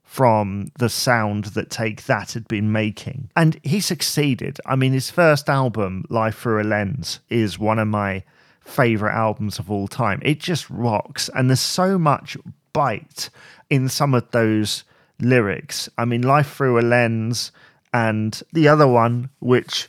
from 0.03 0.67
the 0.79 0.89
sound 0.89 1.47
that 1.47 1.71
Take 1.71 2.05
That 2.05 2.33
had 2.33 2.47
been 2.47 2.71
making. 2.71 3.31
And 3.35 3.59
he 3.63 3.81
succeeded. 3.81 4.59
I 4.67 4.77
mean, 4.77 4.93
his 4.93 5.11
first 5.11 5.49
album, 5.49 6.05
Life 6.11 6.41
Through 6.41 6.63
a 6.63 6.65
Lens, 6.65 7.21
is 7.31 7.59
one 7.59 7.79
of 7.79 7.89
my 7.89 8.23
favorite 8.65 9.15
albums 9.15 9.59
of 9.59 9.71
all 9.71 9.89
time. 9.89 10.21
It 10.25 10.41
just 10.41 10.69
rocks, 10.71 11.29
and 11.35 11.49
there's 11.49 11.61
so 11.61 11.99
much 11.99 12.37
bite 12.73 13.31
in 13.71 13.89
some 13.89 14.15
of 14.15 14.31
those 14.31 14.85
lyrics. 15.21 15.89
I 15.99 16.05
mean, 16.05 16.23
Life 16.23 16.55
Through 16.55 16.81
a 16.81 16.83
Lens, 16.83 17.53
and 17.93 18.41
the 18.53 18.69
other 18.69 18.89
one, 18.89 19.31
which 19.41 19.89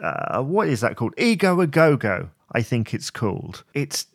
uh, 0.00 0.42
what 0.42 0.68
is 0.68 0.80
that 0.80 0.96
called? 0.96 1.14
Ego 1.18 1.60
a 1.60 1.66
Go 1.66 1.96
Go. 1.96 2.30
I 2.52 2.62
think 2.62 2.94
it's 2.94 3.10
called. 3.10 3.62
It's 3.74 4.06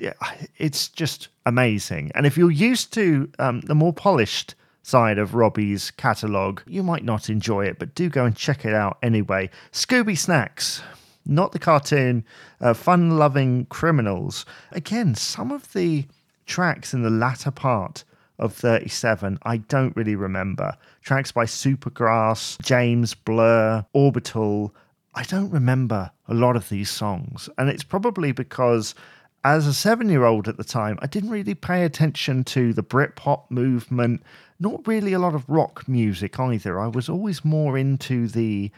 it's 0.57 0.89
just 0.89 1.29
amazing. 1.45 2.11
And 2.15 2.25
if 2.25 2.37
you're 2.37 2.51
used 2.51 2.93
to 2.93 3.31
um, 3.39 3.61
the 3.61 3.75
more 3.75 3.93
polished 3.93 4.55
side 4.83 5.17
of 5.17 5.35
Robbie's 5.35 5.89
catalogue, 5.91 6.61
you 6.67 6.83
might 6.83 7.03
not 7.03 7.29
enjoy 7.29 7.65
it, 7.65 7.79
but 7.79 7.95
do 7.95 8.09
go 8.09 8.25
and 8.25 8.35
check 8.35 8.65
it 8.65 8.73
out 8.73 8.97
anyway. 9.01 9.49
Scooby 9.71 10.17
Snacks 10.17 10.81
not 11.25 11.51
the 11.51 11.59
cartoon, 11.59 12.23
uh, 12.61 12.73
fun 12.73 13.17
loving 13.17 13.65
criminals. 13.65 14.45
Again, 14.71 15.15
some 15.15 15.51
of 15.51 15.71
the 15.73 16.05
tracks 16.45 16.93
in 16.93 17.01
the 17.01 17.09
latter 17.09 17.51
part 17.51 18.03
of 18.37 18.53
37 18.53 19.39
I 19.43 19.57
don't 19.57 19.95
really 19.95 20.15
remember. 20.15 20.75
Tracks 21.01 21.31
by 21.31 21.45
Supergrass, 21.45 22.61
James, 22.61 23.13
Blur, 23.13 23.85
Orbital. 23.93 24.73
I 25.13 25.23
don't 25.23 25.49
remember 25.51 26.11
a 26.27 26.33
lot 26.33 26.55
of 26.55 26.69
these 26.69 26.89
songs. 26.89 27.49
And 27.57 27.69
it's 27.69 27.83
probably 27.83 28.31
because 28.31 28.93
as 29.45 29.67
a 29.67 29.73
seven 29.73 30.09
year 30.09 30.25
old 30.25 30.47
at 30.47 30.57
the 30.57 30.63
time, 30.63 30.97
I 31.01 31.07
didn't 31.07 31.29
really 31.29 31.53
pay 31.53 31.83
attention 31.83 32.43
to 32.45 32.73
the 32.73 32.83
Britpop 32.83 33.49
movement, 33.49 34.23
not 34.59 34.85
really 34.87 35.13
a 35.13 35.19
lot 35.19 35.35
of 35.35 35.47
rock 35.47 35.87
music 35.87 36.39
either. 36.39 36.79
I 36.79 36.87
was 36.87 37.07
always 37.07 37.45
more 37.45 37.77
into 37.77 38.27
the 38.27 38.71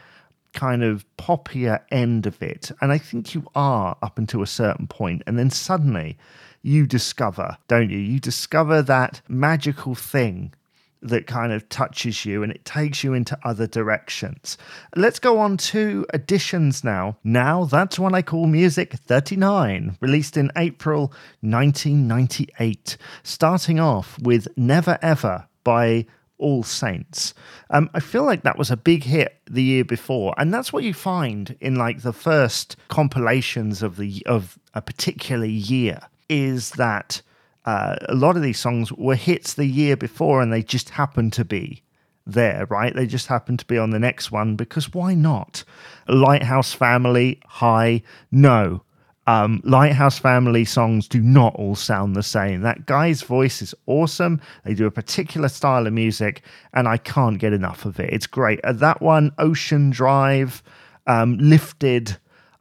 kind 0.52 0.82
of 0.82 1.04
poppier 1.16 1.80
end 1.90 2.26
of 2.26 2.42
it. 2.42 2.70
And 2.80 2.92
I 2.92 2.98
think 2.98 3.34
you 3.34 3.46
are 3.54 3.96
up 4.02 4.18
until 4.18 4.42
a 4.42 4.46
certain 4.46 4.86
point, 4.86 5.22
and 5.26 5.38
then 5.38 5.50
suddenly 5.50 6.16
you 6.62 6.86
discover, 6.86 7.56
don't 7.68 7.90
you? 7.90 7.98
You 7.98 8.20
discover 8.20 8.82
that 8.82 9.20
magical 9.28 9.94
thing 9.94 10.52
that 11.00 11.26
kind 11.26 11.52
of 11.52 11.68
touches 11.68 12.24
you 12.24 12.42
and 12.42 12.50
it 12.50 12.64
takes 12.64 13.04
you 13.04 13.14
into 13.14 13.38
other 13.44 13.66
directions. 13.66 14.58
Let's 14.96 15.18
go 15.18 15.38
on 15.38 15.56
to 15.58 16.06
additions 16.12 16.82
now. 16.82 17.18
Now, 17.22 17.64
that's 17.64 17.98
one 17.98 18.14
I 18.14 18.22
call 18.22 18.46
Music 18.46 18.94
39, 18.94 19.96
released 20.00 20.36
in 20.36 20.50
April 20.56 21.12
1998, 21.40 22.96
starting 23.22 23.78
off 23.78 24.18
with 24.20 24.48
Never 24.56 24.98
Ever 25.00 25.46
by 25.62 26.06
all 26.38 26.62
Saints. 26.62 27.34
Um, 27.70 27.90
I 27.94 28.00
feel 28.00 28.24
like 28.24 28.42
that 28.42 28.58
was 28.58 28.70
a 28.70 28.76
big 28.76 29.04
hit 29.04 29.40
the 29.50 29.62
year 29.62 29.84
before, 29.84 30.34
and 30.38 30.52
that's 30.52 30.72
what 30.72 30.84
you 30.84 30.94
find 30.94 31.56
in 31.60 31.76
like 31.76 32.02
the 32.02 32.12
first 32.12 32.76
compilations 32.88 33.82
of 33.82 33.96
the 33.96 34.22
of 34.26 34.58
a 34.74 34.82
particular 34.82 35.46
year 35.46 36.00
is 36.28 36.70
that 36.72 37.22
uh, 37.64 37.96
a 38.08 38.14
lot 38.14 38.36
of 38.36 38.42
these 38.42 38.58
songs 38.58 38.92
were 38.92 39.14
hits 39.14 39.54
the 39.54 39.66
year 39.66 39.96
before, 39.96 40.40
and 40.40 40.52
they 40.52 40.62
just 40.62 40.90
happen 40.90 41.30
to 41.32 41.44
be 41.44 41.82
there, 42.28 42.66
right? 42.66 42.94
They 42.94 43.06
just 43.06 43.26
happen 43.26 43.56
to 43.56 43.64
be 43.64 43.78
on 43.78 43.90
the 43.90 43.98
next 43.98 44.30
one 44.30 44.54
because 44.54 44.92
why 44.92 45.14
not? 45.14 45.64
Lighthouse 46.06 46.72
Family, 46.72 47.40
High, 47.46 48.02
no. 48.30 48.82
Um, 49.28 49.60
Lighthouse 49.62 50.18
Family 50.18 50.64
songs 50.64 51.06
do 51.06 51.20
not 51.20 51.54
all 51.56 51.76
sound 51.76 52.16
the 52.16 52.22
same. 52.22 52.62
That 52.62 52.86
guy's 52.86 53.20
voice 53.20 53.60
is 53.60 53.74
awesome. 53.84 54.40
They 54.64 54.72
do 54.72 54.86
a 54.86 54.90
particular 54.90 55.50
style 55.50 55.86
of 55.86 55.92
music, 55.92 56.40
and 56.72 56.88
I 56.88 56.96
can't 56.96 57.38
get 57.38 57.52
enough 57.52 57.84
of 57.84 58.00
it. 58.00 58.10
It's 58.10 58.26
great. 58.26 58.58
Uh, 58.64 58.72
that 58.72 59.02
one, 59.02 59.32
Ocean 59.36 59.90
Drive, 59.90 60.62
um, 61.06 61.36
Lifted. 61.36 62.16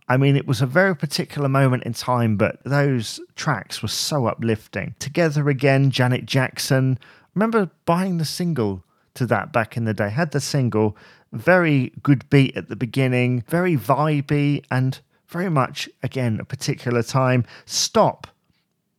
I 0.09 0.17
mean, 0.17 0.35
it 0.35 0.45
was 0.45 0.61
a 0.61 0.65
very 0.65 0.93
particular 0.93 1.47
moment 1.47 1.83
in 1.83 1.93
time, 1.93 2.35
but 2.35 2.61
those 2.65 3.21
tracks 3.37 3.81
were 3.81 3.87
so 3.87 4.25
uplifting. 4.25 4.93
Together 4.99 5.47
Again, 5.47 5.89
Janet 5.89 6.25
Jackson. 6.25 6.99
remember 7.33 7.69
buying 7.85 8.17
the 8.17 8.25
single 8.25 8.83
to 9.13 9.25
that 9.27 9.53
back 9.53 9.77
in 9.77 9.85
the 9.85 9.93
day. 9.93 10.09
Had 10.09 10.31
the 10.31 10.41
single, 10.41 10.97
very 11.31 11.93
good 12.03 12.29
beat 12.29 12.57
at 12.57 12.67
the 12.67 12.75
beginning, 12.75 13.45
very 13.47 13.77
vibey, 13.77 14.65
and 14.69 14.99
very 15.27 15.49
much, 15.49 15.89
again, 16.03 16.39
a 16.39 16.45
particular 16.45 17.03
time. 17.03 17.45
Stop 17.65 18.27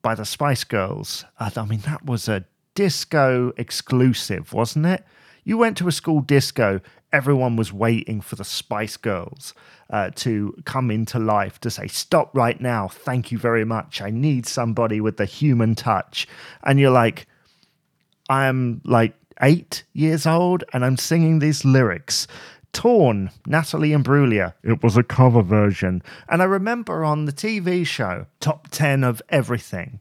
by 0.02 0.14
the 0.14 0.24
Spice 0.24 0.64
Girls. 0.64 1.24
I 1.38 1.64
mean, 1.64 1.80
that 1.80 2.04
was 2.04 2.28
a 2.28 2.44
disco 2.74 3.52
exclusive, 3.56 4.52
wasn't 4.52 4.86
it? 4.86 5.04
You 5.44 5.56
went 5.56 5.76
to 5.78 5.88
a 5.88 5.92
school 5.92 6.20
disco, 6.20 6.80
everyone 7.12 7.56
was 7.56 7.72
waiting 7.72 8.20
for 8.20 8.36
the 8.36 8.44
Spice 8.44 8.96
Girls 8.96 9.54
uh, 9.90 10.10
to 10.16 10.54
come 10.64 10.90
into 10.90 11.18
life 11.18 11.58
to 11.60 11.70
say, 11.70 11.86
Stop 11.86 12.36
right 12.36 12.60
now. 12.60 12.88
Thank 12.88 13.32
you 13.32 13.38
very 13.38 13.64
much. 13.64 14.02
I 14.02 14.10
need 14.10 14.46
somebody 14.46 15.00
with 15.00 15.16
the 15.16 15.24
human 15.24 15.74
touch. 15.74 16.28
And 16.62 16.78
you're 16.78 16.90
like, 16.90 17.26
I'm 18.28 18.82
like 18.84 19.14
eight 19.40 19.84
years 19.92 20.26
old 20.26 20.64
and 20.72 20.84
I'm 20.84 20.96
singing 20.96 21.38
these 21.38 21.64
lyrics. 21.64 22.26
Torn, 22.78 23.32
Natalie 23.44 23.90
Imbruglia. 23.90 24.54
It 24.62 24.84
was 24.84 24.96
a 24.96 25.02
cover 25.02 25.42
version. 25.42 26.00
And 26.28 26.40
I 26.40 26.44
remember 26.44 27.04
on 27.04 27.24
the 27.24 27.32
TV 27.32 27.84
show, 27.84 28.26
Top 28.38 28.68
10 28.70 29.02
of 29.02 29.20
Everything, 29.30 29.98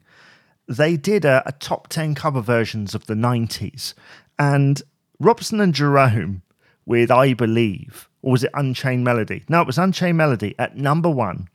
they 0.68 0.96
did 0.96 1.24
a, 1.24 1.42
a 1.44 1.50
top 1.50 1.88
10 1.88 2.14
cover 2.14 2.40
versions 2.40 2.94
of 2.94 3.06
the 3.06 3.14
90s. 3.14 3.94
And 4.38 4.80
Robson 5.18 5.60
and 5.60 5.74
Jerome 5.74 6.42
with 6.86 7.10
I 7.10 7.34
Believe 7.34 8.08
Or 8.22 8.30
was 8.30 8.44
it 8.44 8.52
Unchained 8.54 9.02
Melody? 9.02 9.42
No, 9.48 9.62
it 9.62 9.66
was 9.66 9.76
Unchained 9.76 10.16
Melody 10.16 10.54
at 10.56 10.76
number 10.76 11.10
one. 11.10 11.48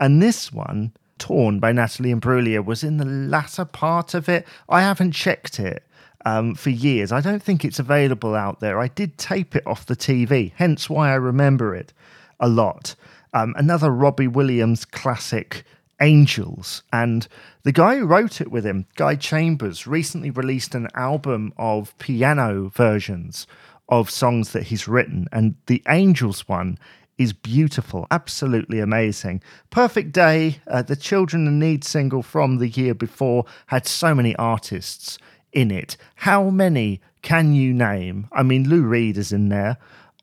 And 0.00 0.22
this 0.22 0.54
one, 0.54 0.94
Torn 1.18 1.60
by 1.60 1.72
Natalie 1.72 2.14
Imbruglia, 2.14 2.64
was 2.64 2.82
in 2.82 2.96
the 2.96 3.04
latter 3.04 3.66
part 3.66 4.14
of 4.14 4.26
it. 4.26 4.46
I 4.70 4.80
haven't 4.80 5.12
checked 5.12 5.60
it 5.60 5.86
um, 6.26 6.56
for 6.56 6.70
years. 6.70 7.12
I 7.12 7.20
don't 7.20 7.42
think 7.42 7.64
it's 7.64 7.78
available 7.78 8.34
out 8.34 8.58
there. 8.60 8.80
I 8.80 8.88
did 8.88 9.16
tape 9.16 9.54
it 9.54 9.66
off 9.66 9.86
the 9.86 9.96
TV, 9.96 10.52
hence 10.56 10.90
why 10.90 11.10
I 11.10 11.14
remember 11.14 11.74
it 11.74 11.94
a 12.40 12.48
lot. 12.48 12.96
Um, 13.32 13.54
another 13.56 13.90
Robbie 13.90 14.26
Williams 14.26 14.84
classic, 14.84 15.64
Angels. 16.02 16.82
And 16.92 17.26
the 17.62 17.72
guy 17.72 17.96
who 17.96 18.06
wrote 18.06 18.40
it 18.40 18.50
with 18.50 18.66
him, 18.66 18.86
Guy 18.96 19.14
Chambers, 19.14 19.86
recently 19.86 20.30
released 20.30 20.74
an 20.74 20.88
album 20.94 21.54
of 21.56 21.96
piano 21.98 22.70
versions 22.74 23.46
of 23.88 24.10
songs 24.10 24.52
that 24.52 24.64
he's 24.64 24.88
written. 24.88 25.28
And 25.32 25.54
the 25.66 25.82
Angels 25.88 26.48
one 26.48 26.76
is 27.18 27.32
beautiful, 27.32 28.06
absolutely 28.10 28.80
amazing. 28.80 29.42
Perfect 29.70 30.12
Day, 30.12 30.58
uh, 30.66 30.82
the 30.82 30.96
Children 30.96 31.46
in 31.46 31.58
Need 31.60 31.84
single 31.84 32.22
from 32.22 32.58
the 32.58 32.68
year 32.68 32.94
before, 32.94 33.44
had 33.68 33.86
so 33.86 34.14
many 34.14 34.34
artists 34.36 35.18
in 35.56 35.70
it. 35.70 35.96
How 36.16 36.50
many 36.50 37.00
can 37.22 37.54
you 37.54 37.72
name? 37.72 38.28
I 38.30 38.42
mean, 38.42 38.68
Lou 38.68 38.82
Reed 38.82 39.16
is 39.16 39.32
in 39.32 39.48
there, 39.48 39.78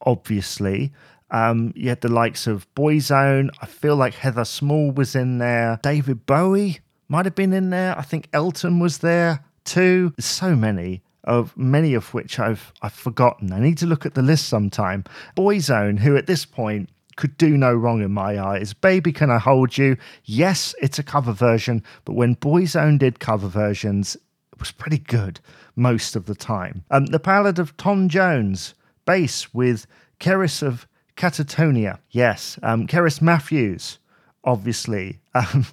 obviously. 0.05 0.93
Um, 1.31 1.73
you 1.75 1.89
had 1.89 2.01
the 2.01 2.07
likes 2.07 2.45
of 2.45 2.71
Boyzone. 2.75 3.49
I 3.59 3.65
feel 3.65 3.95
like 3.95 4.13
Heather 4.13 4.45
Small 4.45 4.91
was 4.91 5.15
in 5.15 5.39
there. 5.39 5.79
David 5.81 6.27
Bowie 6.27 6.79
might 7.09 7.25
have 7.25 7.33
been 7.33 7.51
in 7.51 7.71
there. 7.71 7.97
I 7.97 8.03
think 8.03 8.29
Elton 8.31 8.79
was 8.79 8.99
there 8.99 9.43
too. 9.65 10.13
So 10.19 10.55
many 10.55 11.01
of 11.23 11.57
many 11.57 11.95
of 11.95 12.13
which 12.13 12.37
I've 12.37 12.71
I've 12.83 12.93
forgotten. 12.93 13.51
I 13.51 13.59
need 13.59 13.79
to 13.79 13.87
look 13.87 14.05
at 14.05 14.13
the 14.13 14.21
list 14.21 14.47
sometime. 14.47 15.03
Boyzone, 15.35 15.97
who 15.97 16.15
at 16.15 16.27
this 16.27 16.45
point 16.45 16.89
could 17.15 17.37
do 17.37 17.57
no 17.57 17.73
wrong 17.73 18.03
in 18.03 18.11
my 18.11 18.39
eyes. 18.39 18.73
Baby 18.73 19.11
Can 19.11 19.31
I 19.31 19.39
Hold 19.39 19.77
You? 19.77 19.97
Yes, 20.25 20.75
it's 20.81 20.99
a 20.99 21.03
cover 21.03 21.31
version, 21.31 21.83
but 22.05 22.13
when 22.13 22.35
Boyzone 22.35 22.99
did 22.99 23.19
cover 23.19 23.47
versions, 23.47 24.17
was 24.59 24.71
pretty 24.71 24.97
good 24.97 25.39
most 25.75 26.15
of 26.15 26.25
the 26.25 26.35
time. 26.35 26.83
Um, 26.91 27.07
the 27.07 27.19
Ballad 27.19 27.59
of 27.59 27.75
Tom 27.77 28.09
Jones, 28.09 28.73
Space 29.01 29.53
with 29.53 29.85
Cerys 30.19 30.63
of 30.63 30.87
Catatonia. 31.17 31.99
Yes, 32.11 32.57
um, 32.63 32.87
Cerys 32.87 33.21
Matthews, 33.21 33.99
obviously, 34.43 35.19
um, 35.35 35.65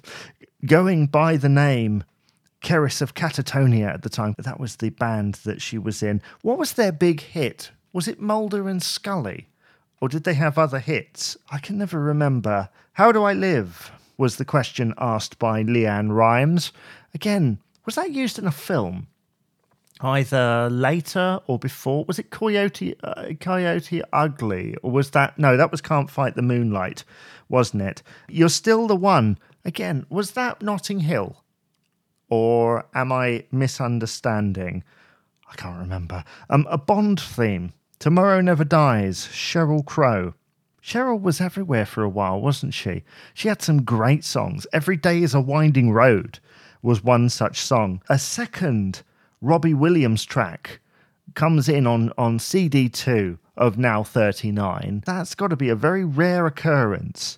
going 0.65 1.07
by 1.07 1.37
the 1.37 1.49
name 1.49 2.03
Cerys 2.61 3.01
of 3.01 3.13
Catatonia 3.13 3.93
at 3.93 4.03
the 4.03 4.09
time. 4.09 4.35
That 4.37 4.59
was 4.59 4.75
the 4.77 4.89
band 4.89 5.35
that 5.45 5.61
she 5.61 5.77
was 5.77 6.03
in. 6.03 6.21
What 6.41 6.57
was 6.57 6.73
their 6.73 6.91
big 6.91 7.21
hit? 7.21 7.71
Was 7.93 8.07
it 8.07 8.19
Mulder 8.21 8.67
and 8.69 8.81
Scully? 8.81 9.47
Or 9.99 10.09
did 10.09 10.23
they 10.23 10.33
have 10.33 10.57
other 10.57 10.79
hits? 10.79 11.37
I 11.51 11.59
can 11.59 11.77
never 11.77 11.99
remember. 11.99 12.69
How 12.93 13.11
Do 13.11 13.23
I 13.23 13.33
Live? 13.33 13.91
was 14.17 14.35
the 14.35 14.45
question 14.45 14.93
asked 14.99 15.39
by 15.39 15.63
LeAnn 15.63 16.11
Rimes. 16.15 16.71
Again, 17.15 17.57
was 17.85 17.95
that 17.95 18.11
used 18.11 18.37
in 18.37 18.47
a 18.47 18.51
film? 18.51 19.07
Either 20.01 20.67
later 20.71 21.39
or 21.47 21.59
before? 21.59 22.05
Was 22.05 22.17
it 22.17 22.31
Coyote 22.31 22.95
uh, 23.03 23.33
Coyote 23.39 24.01
Ugly? 24.11 24.75
Or 24.81 24.91
was 24.91 25.11
that 25.11 25.37
no, 25.37 25.57
that 25.57 25.71
was 25.71 25.81
Can't 25.81 26.09
Fight 26.09 26.35
the 26.35 26.41
Moonlight, 26.41 27.03
wasn't 27.49 27.83
it? 27.83 28.01
You're 28.27 28.49
still 28.49 28.87
the 28.87 28.95
one. 28.95 29.37
Again, 29.63 30.05
was 30.09 30.31
that 30.31 30.61
Notting 30.61 31.01
Hill? 31.01 31.43
Or 32.29 32.85
am 32.95 33.11
I 33.11 33.45
misunderstanding? 33.51 34.83
I 35.51 35.55
can't 35.55 35.79
remember. 35.79 36.23
Um, 36.49 36.65
a 36.69 36.77
Bond 36.77 37.19
theme. 37.19 37.73
Tomorrow 37.99 38.41
Never 38.41 38.63
Dies, 38.63 39.27
Sheryl 39.31 39.85
Crow. 39.85 40.33
Sheryl 40.81 41.21
was 41.21 41.39
everywhere 41.39 41.85
for 41.85 42.01
a 42.01 42.09
while, 42.09 42.41
wasn't 42.41 42.73
she? 42.73 43.03
She 43.35 43.47
had 43.47 43.61
some 43.61 43.83
great 43.83 44.23
songs. 44.23 44.65
Every 44.73 44.97
Day 44.97 45.21
is 45.21 45.35
a 45.35 45.41
Winding 45.41 45.91
Road 45.91 46.39
was 46.81 47.03
one 47.03 47.29
such 47.29 47.61
song. 47.61 48.01
A 48.09 48.19
second 48.19 49.03
Robbie 49.41 49.73
Williams 49.73 50.23
track 50.25 50.79
comes 51.35 51.69
in 51.69 51.87
on, 51.87 52.11
on 52.17 52.37
CD2 52.37 53.37
of 53.57 53.77
Now 53.77 54.03
39. 54.03 55.03
That's 55.05 55.35
got 55.35 55.49
to 55.49 55.55
be 55.55 55.69
a 55.69 55.75
very 55.75 56.03
rare 56.03 56.45
occurrence 56.45 57.37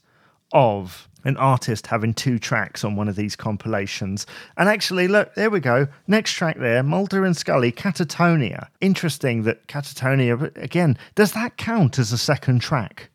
of 0.52 1.10
an 1.26 1.38
artist 1.38 1.88
having 1.88 2.14
two 2.14 2.38
tracks 2.38 2.84
on 2.84 2.96
one 2.96 3.08
of 3.08 3.16
these 3.16 3.36
compilations. 3.36 4.26
And 4.58 4.68
actually, 4.68 5.08
look, 5.08 5.34
there 5.36 5.50
we 5.50 5.60
go. 5.60 5.88
Next 6.08 6.34
track 6.34 6.58
there 6.60 6.84
Mulder 6.84 7.24
and 7.26 7.36
Scully, 7.36 7.72
Catatonia. 7.72 8.68
Interesting 8.82 9.44
that 9.44 9.68
Catatonia, 9.68 10.56
again, 10.58 10.98
does 11.16 11.32
that 11.34 11.58
count 11.58 11.98
as 11.98 12.12
a 12.12 12.18
second 12.18 12.60
track? 12.60 13.10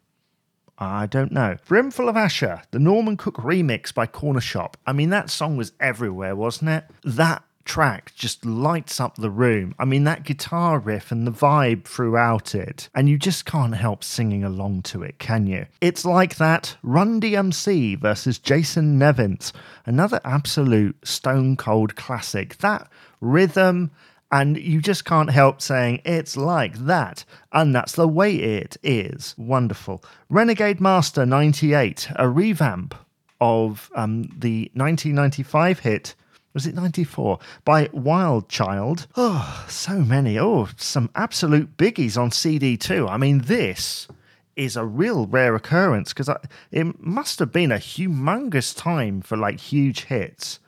I 0.78 1.06
don't 1.06 1.32
know. 1.32 1.56
Brimful 1.66 2.08
of 2.08 2.14
Asha, 2.14 2.62
the 2.70 2.78
Norman 2.78 3.16
Cook 3.16 3.36
remix 3.36 3.92
by 3.92 4.06
Cornershop. 4.06 4.74
I 4.86 4.92
mean, 4.92 5.10
that 5.10 5.28
song 5.28 5.56
was 5.56 5.72
everywhere, 5.80 6.36
wasn't 6.36 6.70
it? 6.70 6.84
That 7.02 7.42
track 7.64 8.12
just 8.14 8.44
lights 8.46 8.98
up 9.00 9.16
the 9.16 9.30
room. 9.30 9.74
I 9.78 9.84
mean, 9.84 10.04
that 10.04 10.24
guitar 10.24 10.78
riff 10.78 11.12
and 11.12 11.26
the 11.26 11.32
vibe 11.32 11.84
throughout 11.84 12.54
it, 12.54 12.88
and 12.94 13.08
you 13.08 13.18
just 13.18 13.44
can't 13.44 13.74
help 13.74 14.02
singing 14.02 14.42
along 14.42 14.82
to 14.82 15.02
it, 15.02 15.18
can 15.18 15.46
you? 15.46 15.66
It's 15.80 16.04
like 16.04 16.36
that 16.36 16.76
Run 16.82 17.20
DMC 17.20 17.98
versus 17.98 18.38
Jason 18.38 18.98
Nevins, 18.98 19.52
another 19.84 20.20
absolute 20.24 20.96
stone 21.06 21.56
cold 21.56 21.94
classic. 21.94 22.56
That 22.58 22.88
rhythm 23.20 23.90
and 24.30 24.58
you 24.58 24.80
just 24.80 25.04
can't 25.04 25.30
help 25.30 25.62
saying 25.62 26.02
it's 26.04 26.36
like 26.36 26.74
that. 26.78 27.24
And 27.52 27.74
that's 27.74 27.92
the 27.92 28.08
way 28.08 28.34
it 28.34 28.76
is. 28.82 29.34
Wonderful. 29.38 30.02
Renegade 30.28 30.80
Master 30.80 31.24
98, 31.24 32.08
a 32.16 32.28
revamp 32.28 32.94
of 33.40 33.90
um, 33.94 34.24
the 34.36 34.70
1995 34.74 35.78
hit. 35.80 36.14
Was 36.52 36.66
it 36.66 36.74
94? 36.74 37.38
By 37.64 37.88
Wild 37.92 38.48
Child. 38.48 39.06
Oh, 39.16 39.64
so 39.68 40.00
many. 40.00 40.38
Oh, 40.38 40.68
some 40.76 41.10
absolute 41.14 41.76
biggies 41.76 42.18
on 42.18 42.30
CD 42.30 42.76
too. 42.76 43.08
I 43.08 43.16
mean, 43.16 43.40
this 43.40 44.08
is 44.56 44.76
a 44.76 44.84
real 44.84 45.26
rare 45.26 45.54
occurrence 45.54 46.12
because 46.12 46.28
it 46.72 47.00
must 47.00 47.38
have 47.38 47.52
been 47.52 47.70
a 47.70 47.76
humongous 47.76 48.76
time 48.76 49.22
for 49.22 49.36
like 49.36 49.60
huge 49.60 50.04
hits. 50.04 50.58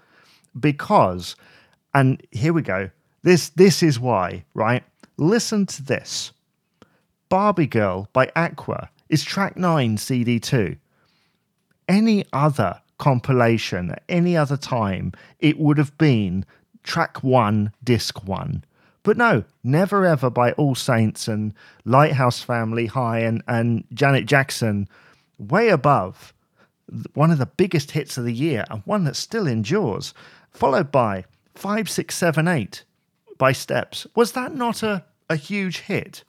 Because, 0.58 1.36
and 1.92 2.24
here 2.30 2.52
we 2.52 2.62
go 2.62 2.90
this 3.22 3.50
this 3.50 3.82
is 3.82 4.00
why, 4.00 4.44
right? 4.54 4.82
Listen 5.16 5.66
to 5.66 5.82
this. 5.82 6.32
Barbie 7.28 7.66
Girl 7.66 8.08
by 8.12 8.30
Aqua 8.34 8.90
is 9.08 9.22
track 9.22 9.56
9 9.56 9.96
CD2. 9.96 10.78
Any 11.88 12.24
other 12.32 12.80
compilation 12.98 13.90
at 13.90 14.02
any 14.08 14.36
other 14.36 14.56
time, 14.56 15.12
it 15.38 15.58
would 15.58 15.78
have 15.78 15.96
been 15.98 16.44
track 16.82 17.22
1, 17.22 17.72
disc 17.84 18.24
1. 18.26 18.64
But 19.02 19.16
no, 19.16 19.44
never 19.62 20.04
ever 20.04 20.28
by 20.28 20.52
All 20.52 20.74
Saints 20.74 21.28
and 21.28 21.54
Lighthouse 21.84 22.42
Family 22.42 22.86
High 22.86 23.20
and, 23.20 23.42
and 23.46 23.84
Janet 23.92 24.26
Jackson, 24.26 24.88
way 25.38 25.68
above 25.68 26.34
one 27.14 27.30
of 27.30 27.38
the 27.38 27.46
biggest 27.46 27.92
hits 27.92 28.18
of 28.18 28.24
the 28.24 28.32
year 28.32 28.64
and 28.70 28.82
one 28.84 29.04
that 29.04 29.16
still 29.16 29.46
endures, 29.46 30.12
followed 30.50 30.90
by 30.90 31.24
5678 31.54 32.84
by 33.40 33.52
Steps. 33.52 34.06
Was 34.14 34.32
that 34.32 34.54
not 34.54 34.82
a, 34.84 35.02
a 35.30 35.34
huge 35.34 35.80
hit 35.80 36.22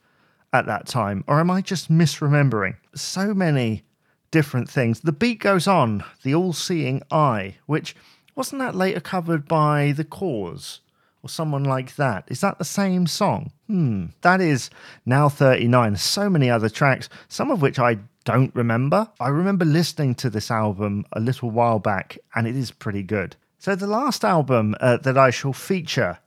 at 0.53 0.65
that 0.65 0.87
time? 0.87 1.23
Or 1.27 1.41
am 1.41 1.51
I 1.51 1.61
just 1.61 1.91
misremembering? 1.91 2.77
So 2.95 3.33
many 3.33 3.83
different 4.31 4.69
things. 4.69 5.01
The 5.01 5.11
beat 5.11 5.39
goes 5.39 5.67
on, 5.67 6.05
the 6.23 6.33
all 6.33 6.53
seeing 6.53 7.03
eye, 7.11 7.57
which 7.65 7.95
wasn't 8.33 8.61
that 8.61 8.75
later 8.75 9.01
covered 9.01 9.45
by 9.45 9.91
The 9.91 10.05
Corrs 10.05 10.79
or 11.21 11.27
someone 11.27 11.65
like 11.65 11.97
that? 11.97 12.23
Is 12.29 12.39
that 12.39 12.57
the 12.57 12.65
same 12.65 13.05
song? 13.07 13.51
Hmm, 13.67 14.05
that 14.21 14.39
is 14.39 14.69
now 15.05 15.27
39. 15.27 15.97
So 15.97 16.29
many 16.29 16.49
other 16.49 16.69
tracks, 16.69 17.09
some 17.27 17.51
of 17.51 17.61
which 17.61 17.77
I 17.77 17.97
don't 18.23 18.55
remember. 18.55 19.09
I 19.19 19.27
remember 19.27 19.65
listening 19.65 20.15
to 20.15 20.29
this 20.29 20.49
album 20.49 21.05
a 21.11 21.19
little 21.19 21.51
while 21.51 21.79
back, 21.79 22.17
and 22.35 22.47
it 22.47 22.55
is 22.55 22.71
pretty 22.71 23.03
good. 23.03 23.35
So, 23.59 23.75
the 23.75 23.85
last 23.85 24.23
album 24.23 24.75
uh, 24.79 24.97
that 24.97 25.17
I 25.17 25.29
shall 25.29 25.53
feature 25.53 26.17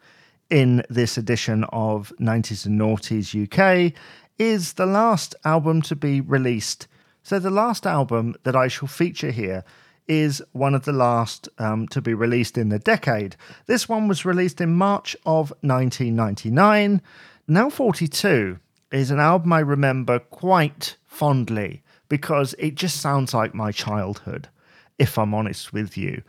in 0.50 0.84
this 0.88 1.16
edition 1.16 1.64
of 1.64 2.12
90s 2.20 2.66
and 2.66 2.80
Noughties 2.80 3.34
UK 3.34 3.92
is 4.38 4.74
the 4.74 4.86
last 4.86 5.34
album 5.44 5.82
to 5.82 5.96
be 5.96 6.20
released. 6.20 6.86
So, 7.22 7.38
the 7.38 7.50
last 7.50 7.86
album 7.86 8.34
that 8.42 8.56
I 8.56 8.68
shall 8.68 8.88
feature 8.88 9.30
here 9.30 9.64
is 10.06 10.42
one 10.52 10.74
of 10.74 10.84
the 10.84 10.92
last 10.92 11.48
um, 11.58 11.88
to 11.88 12.02
be 12.02 12.14
released 12.14 12.58
in 12.58 12.68
the 12.68 12.78
decade. 12.78 13.36
This 13.66 13.88
one 13.88 14.08
was 14.08 14.24
released 14.24 14.60
in 14.60 14.74
March 14.74 15.16
of 15.24 15.50
1999. 15.62 17.00
Now 17.48 17.70
42 17.70 18.58
is 18.92 19.10
an 19.10 19.20
album 19.20 19.52
I 19.52 19.60
remember 19.60 20.18
quite 20.18 20.96
fondly 21.06 21.82
because 22.08 22.54
it 22.58 22.74
just 22.74 23.00
sounds 23.00 23.32
like 23.32 23.54
my 23.54 23.72
childhood, 23.72 24.48
if 24.98 25.18
I'm 25.18 25.34
honest 25.34 25.72
with 25.72 25.96
you. 25.96 26.22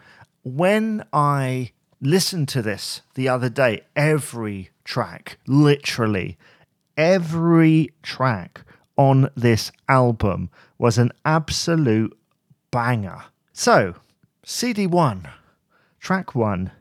When 0.43 1.06
I 1.12 1.71
listened 2.02 2.48
to 2.50 2.62
this 2.62 3.02
the 3.16 3.30
other 3.30 3.50
day. 3.50 3.82
Every 3.96 4.70
track, 4.84 5.38
literally 5.48 6.38
every 6.98 7.92
track 8.02 8.62
on 8.98 9.30
this 9.36 9.72
album 9.90 10.50
was 10.78 10.98
an 10.98 11.12
absolute 11.24 12.18
banger. 12.72 13.24
So, 13.54 13.96
CD1, 14.46 15.30
track 16.00 16.36
one, 16.36 16.72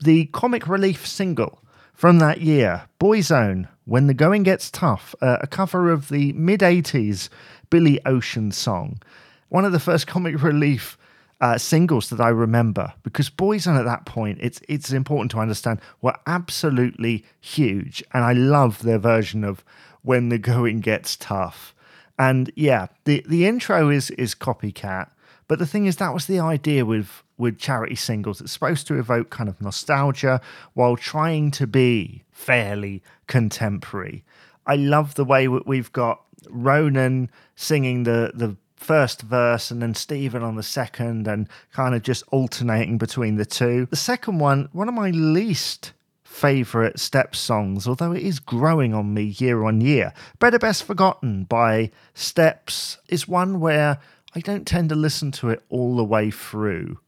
the 0.00 0.26
comic 0.26 0.66
relief 0.66 1.06
single 1.06 1.60
from 1.94 2.18
that 2.18 2.40
year, 2.40 2.88
Boyzone, 2.98 3.68
When 3.84 4.06
the 4.06 4.14
Going 4.14 4.42
Gets 4.42 4.70
Tough, 4.70 5.14
uh, 5.20 5.38
a 5.40 5.46
cover 5.46 5.90
of 5.90 6.08
the 6.08 6.32
mid 6.32 6.60
80s 6.60 7.28
Billy 7.70 8.00
Ocean 8.04 8.50
song. 8.52 9.00
One 9.48 9.64
of 9.64 9.72
the 9.72 9.80
first 9.80 10.06
comic 10.06 10.42
relief 10.42 10.96
uh, 11.42 11.58
singles 11.58 12.08
that 12.08 12.20
I 12.20 12.28
remember 12.28 12.94
because 13.02 13.28
Boyzone 13.28 13.76
at 13.76 13.84
that 13.84 14.06
point, 14.06 14.38
it's 14.40 14.60
it's 14.68 14.92
important 14.92 15.32
to 15.32 15.40
understand, 15.40 15.80
were 16.00 16.14
absolutely 16.26 17.24
huge, 17.40 18.02
and 18.14 18.24
I 18.24 18.32
love 18.32 18.82
their 18.82 18.98
version 18.98 19.42
of 19.42 19.64
"When 20.02 20.28
the 20.28 20.38
Going 20.38 20.80
Gets 20.80 21.16
Tough." 21.16 21.74
And 22.16 22.52
yeah, 22.54 22.86
the 23.04 23.24
the 23.28 23.44
intro 23.46 23.90
is 23.90 24.10
is 24.12 24.36
copycat, 24.36 25.10
but 25.48 25.58
the 25.58 25.66
thing 25.66 25.86
is 25.86 25.96
that 25.96 26.14
was 26.14 26.26
the 26.26 26.38
idea 26.38 26.86
with 26.86 27.24
with 27.36 27.58
charity 27.58 27.96
singles. 27.96 28.40
It's 28.40 28.52
supposed 28.52 28.86
to 28.86 28.98
evoke 28.98 29.30
kind 29.30 29.48
of 29.48 29.60
nostalgia 29.60 30.40
while 30.74 30.96
trying 30.96 31.50
to 31.52 31.66
be 31.66 32.22
fairly 32.30 33.02
contemporary. 33.26 34.24
I 34.64 34.76
love 34.76 35.16
the 35.16 35.24
way 35.24 35.48
we've 35.48 35.92
got 35.92 36.22
Ronan 36.48 37.32
singing 37.56 38.04
the 38.04 38.30
the 38.32 38.56
first 38.82 39.22
verse 39.22 39.70
and 39.70 39.80
then 39.80 39.94
Stephen 39.94 40.42
on 40.42 40.56
the 40.56 40.62
second 40.62 41.28
and 41.28 41.48
kind 41.72 41.94
of 41.94 42.02
just 42.02 42.24
alternating 42.32 42.98
between 42.98 43.36
the 43.36 43.46
two. 43.46 43.86
The 43.86 43.96
second 43.96 44.38
one, 44.38 44.68
one 44.72 44.88
of 44.88 44.94
my 44.94 45.10
least 45.10 45.92
favorite 46.24 46.98
Steps 46.98 47.38
songs, 47.38 47.86
although 47.86 48.12
it 48.12 48.22
is 48.22 48.40
growing 48.40 48.94
on 48.94 49.14
me 49.14 49.22
year 49.22 49.64
on 49.64 49.80
year. 49.80 50.12
Better 50.38 50.58
Best 50.58 50.84
Forgotten 50.84 51.44
by 51.44 51.90
Steps 52.14 52.98
is 53.08 53.28
one 53.28 53.60
where 53.60 53.98
I 54.34 54.40
don't 54.40 54.66
tend 54.66 54.88
to 54.88 54.94
listen 54.94 55.30
to 55.32 55.50
it 55.50 55.62
all 55.68 55.96
the 55.96 56.04
way 56.04 56.30
through, 56.30 56.98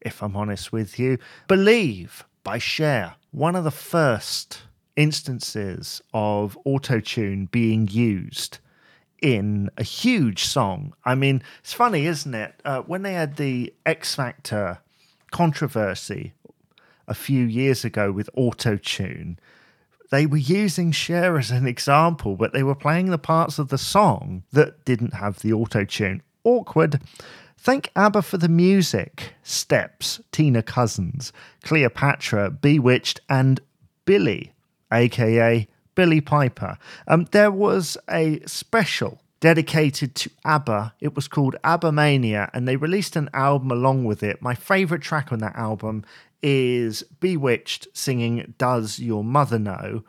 if 0.00 0.22
I'm 0.22 0.36
honest 0.36 0.72
with 0.72 0.98
you. 0.98 1.18
Believe 1.48 2.24
by 2.44 2.58
Cher, 2.58 3.16
one 3.32 3.56
of 3.56 3.64
the 3.64 3.70
first 3.70 4.62
instances 4.94 6.00
of 6.14 6.56
autotune 6.64 7.50
being 7.50 7.88
used 7.88 8.58
in 9.22 9.70
a 9.78 9.84
huge 9.84 10.44
song. 10.44 10.92
I 11.04 11.14
mean, 11.14 11.42
it's 11.60 11.72
funny, 11.72 12.06
isn't 12.06 12.34
it? 12.34 12.60
Uh, 12.64 12.82
when 12.82 13.02
they 13.02 13.14
had 13.14 13.36
the 13.36 13.72
X 13.86 14.16
Factor 14.16 14.80
controversy 15.30 16.34
a 17.08 17.14
few 17.14 17.44
years 17.44 17.84
ago 17.84 18.12
with 18.12 18.28
autotune, 18.36 19.36
they 20.10 20.26
were 20.26 20.36
using 20.36 20.92
Cher 20.92 21.38
as 21.38 21.50
an 21.50 21.66
example, 21.66 22.36
but 22.36 22.52
they 22.52 22.62
were 22.62 22.74
playing 22.74 23.06
the 23.06 23.18
parts 23.18 23.58
of 23.58 23.68
the 23.68 23.78
song 23.78 24.42
that 24.52 24.84
didn't 24.84 25.14
have 25.14 25.38
the 25.38 25.52
autotune. 25.52 26.20
Awkward. 26.44 27.00
Thank 27.56 27.90
ABBA 27.94 28.22
for 28.22 28.36
the 28.36 28.48
music. 28.48 29.34
Steps, 29.44 30.20
Tina 30.32 30.62
Cousins, 30.62 31.32
Cleopatra, 31.62 32.50
Bewitched, 32.50 33.20
and 33.28 33.60
Billie, 34.04 34.52
aka 34.92 35.68
Billie 35.94 36.20
Piper. 36.20 36.78
Um, 37.06 37.26
there 37.32 37.50
was 37.50 37.96
a 38.10 38.40
special 38.46 39.20
dedicated 39.40 40.14
to 40.14 40.30
ABBA. 40.44 40.94
It 41.00 41.16
was 41.16 41.26
called 41.26 41.56
ABBA 41.64 41.90
Mania, 41.90 42.48
and 42.54 42.68
they 42.68 42.76
released 42.76 43.16
an 43.16 43.28
album 43.34 43.72
along 43.72 44.04
with 44.04 44.22
it. 44.22 44.40
My 44.40 44.54
favorite 44.54 45.02
track 45.02 45.32
on 45.32 45.40
that 45.40 45.56
album 45.56 46.04
is 46.42 47.02
Bewitched 47.20 47.88
singing 47.92 48.54
Does 48.58 49.00
Your 49.00 49.24
Mother 49.24 49.58
Know? 49.58 50.04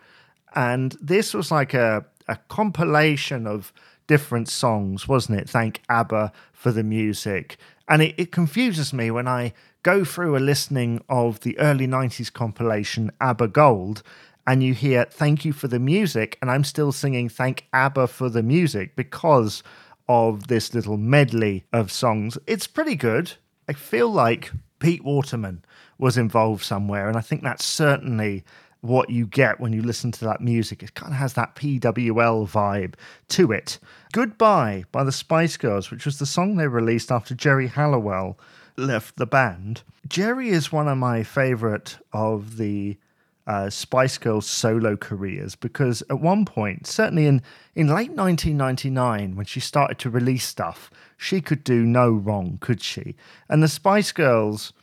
And 0.55 0.95
this 1.01 1.33
was 1.33 1.51
like 1.51 1.73
a, 1.73 2.05
a 2.27 2.37
compilation 2.47 3.47
of 3.47 3.73
different 4.05 4.49
songs, 4.49 5.07
wasn't 5.07 5.39
it? 5.39 5.49
Thank 5.49 5.81
ABBA 5.89 6.31
for 6.51 6.71
the 6.71 6.83
music. 6.83 7.57
And 7.87 8.01
it, 8.01 8.15
it 8.17 8.31
confuses 8.31 8.93
me 8.93 9.09
when 9.11 9.27
I 9.27 9.53
go 9.81 10.05
through 10.05 10.37
a 10.37 10.39
listening 10.39 11.03
of 11.09 11.39
the 11.41 11.57
early 11.59 11.87
90s 11.87 12.31
compilation 12.31 13.11
ABBA 13.19 13.49
Gold 13.49 14.03
and 14.45 14.63
you 14.63 14.73
hear 14.73 15.05
thank 15.05 15.45
you 15.45 15.53
for 15.53 15.67
the 15.67 15.79
music 15.79 16.37
and 16.41 16.51
i'm 16.51 16.63
still 16.63 16.91
singing 16.91 17.29
thank 17.29 17.65
abba 17.73 18.07
for 18.07 18.29
the 18.29 18.43
music 18.43 18.95
because 18.95 19.63
of 20.07 20.47
this 20.47 20.73
little 20.73 20.97
medley 20.97 21.63
of 21.71 21.91
songs. 21.91 22.37
It's 22.47 22.67
pretty 22.67 22.95
good. 22.95 23.33
I 23.69 23.73
feel 23.73 24.09
like 24.09 24.51
pete 24.79 25.03
waterman 25.03 25.63
was 25.97 26.17
involved 26.17 26.63
somewhere 26.63 27.07
and 27.07 27.15
i 27.15 27.21
think 27.21 27.41
that's 27.41 27.63
certainly 27.65 28.43
what 28.81 29.09
you 29.09 29.25
get 29.25 29.61
when 29.61 29.71
you 29.71 29.81
listen 29.81 30.11
to 30.11 30.25
that 30.25 30.41
music. 30.41 30.83
It 30.83 30.93
kind 30.93 31.13
of 31.13 31.17
has 31.17 31.35
that 31.35 31.55
pwl 31.55 32.49
vibe 32.49 32.95
to 33.29 33.53
it. 33.53 33.79
Goodbye 34.11 34.83
by 34.91 35.05
the 35.05 35.11
spice 35.13 35.55
girls 35.55 35.89
which 35.89 36.05
was 36.05 36.19
the 36.19 36.25
song 36.25 36.57
they 36.57 36.67
released 36.67 37.11
after 37.11 37.33
geri 37.33 37.67
halliwell 37.67 38.37
left 38.75 39.15
the 39.15 39.25
band. 39.25 39.83
Geri 40.09 40.49
is 40.49 40.71
one 40.71 40.89
of 40.89 40.97
my 40.97 41.23
favorite 41.23 41.97
of 42.11 42.57
the 42.57 42.97
uh, 43.45 43.69
Spice 43.69 44.17
Girls 44.17 44.45
solo 44.45 44.95
careers 44.95 45.55
because 45.55 46.01
at 46.09 46.19
one 46.19 46.45
point, 46.45 46.87
certainly 46.87 47.25
in, 47.25 47.41
in 47.75 47.87
late 47.87 48.11
1999, 48.11 49.35
when 49.35 49.45
she 49.45 49.59
started 49.59 49.99
to 49.99 50.09
release 50.09 50.45
stuff, 50.45 50.89
she 51.17 51.41
could 51.41 51.63
do 51.63 51.83
no 51.83 52.09
wrong, 52.09 52.57
could 52.61 52.81
she? 52.81 53.15
And 53.49 53.61
the 53.61 53.67
Spice 53.67 54.11
Girls, 54.11 54.73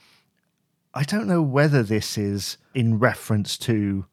I 0.92 1.04
don't 1.04 1.26
know 1.26 1.42
whether 1.42 1.82
this 1.82 2.18
is 2.18 2.58
in 2.74 2.98
reference 2.98 3.56
to 3.58 4.04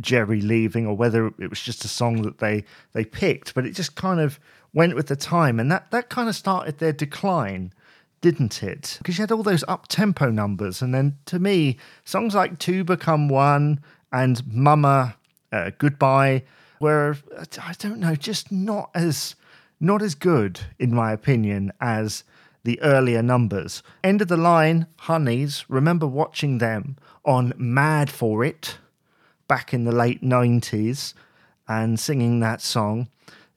Geri 0.00 0.40
leaving 0.40 0.86
or 0.86 0.96
whether 0.96 1.28
it 1.38 1.50
was 1.50 1.60
just 1.60 1.84
a 1.84 1.88
song 1.88 2.22
that 2.22 2.38
they 2.38 2.64
they 2.92 3.04
picked, 3.04 3.54
but 3.54 3.64
it 3.64 3.72
just 3.72 3.94
kind 3.94 4.20
of 4.20 4.38
went 4.74 4.94
with 4.94 5.06
the 5.06 5.16
time, 5.16 5.58
and 5.58 5.70
that 5.70 5.90
that 5.90 6.10
kind 6.10 6.28
of 6.28 6.36
started 6.36 6.78
their 6.78 6.92
decline 6.92 7.72
didn't 8.26 8.60
it? 8.60 8.96
Because 8.98 9.18
you 9.18 9.22
had 9.22 9.30
all 9.30 9.44
those 9.44 9.62
up 9.68 9.86
tempo 9.86 10.32
numbers, 10.32 10.82
and 10.82 10.92
then 10.92 11.16
to 11.26 11.38
me, 11.38 11.76
songs 12.04 12.34
like 12.34 12.58
Two 12.58 12.82
Become 12.82 13.28
One 13.28 13.78
and 14.10 14.44
Mama, 14.52 15.14
uh, 15.52 15.70
Goodbye 15.78 16.42
were 16.80 17.18
I 17.62 17.74
don't 17.78 18.00
know, 18.00 18.16
just 18.16 18.50
not 18.50 18.90
as 18.96 19.36
not 19.78 20.02
as 20.02 20.16
good 20.16 20.58
in 20.76 20.92
my 20.92 21.12
opinion 21.12 21.72
as 21.80 22.24
the 22.64 22.82
earlier 22.82 23.22
numbers. 23.22 23.84
End 24.02 24.20
of 24.20 24.26
the 24.26 24.36
line, 24.36 24.88
Honeyz. 25.02 25.64
Remember 25.68 26.08
watching 26.08 26.58
them 26.58 26.96
on 27.24 27.52
Mad 27.56 28.10
for 28.10 28.44
It 28.44 28.78
back 29.46 29.72
in 29.72 29.84
the 29.84 29.92
late 29.92 30.24
nineties 30.24 31.14
and 31.68 32.00
singing 32.00 32.40
that 32.40 32.60
song. 32.60 33.06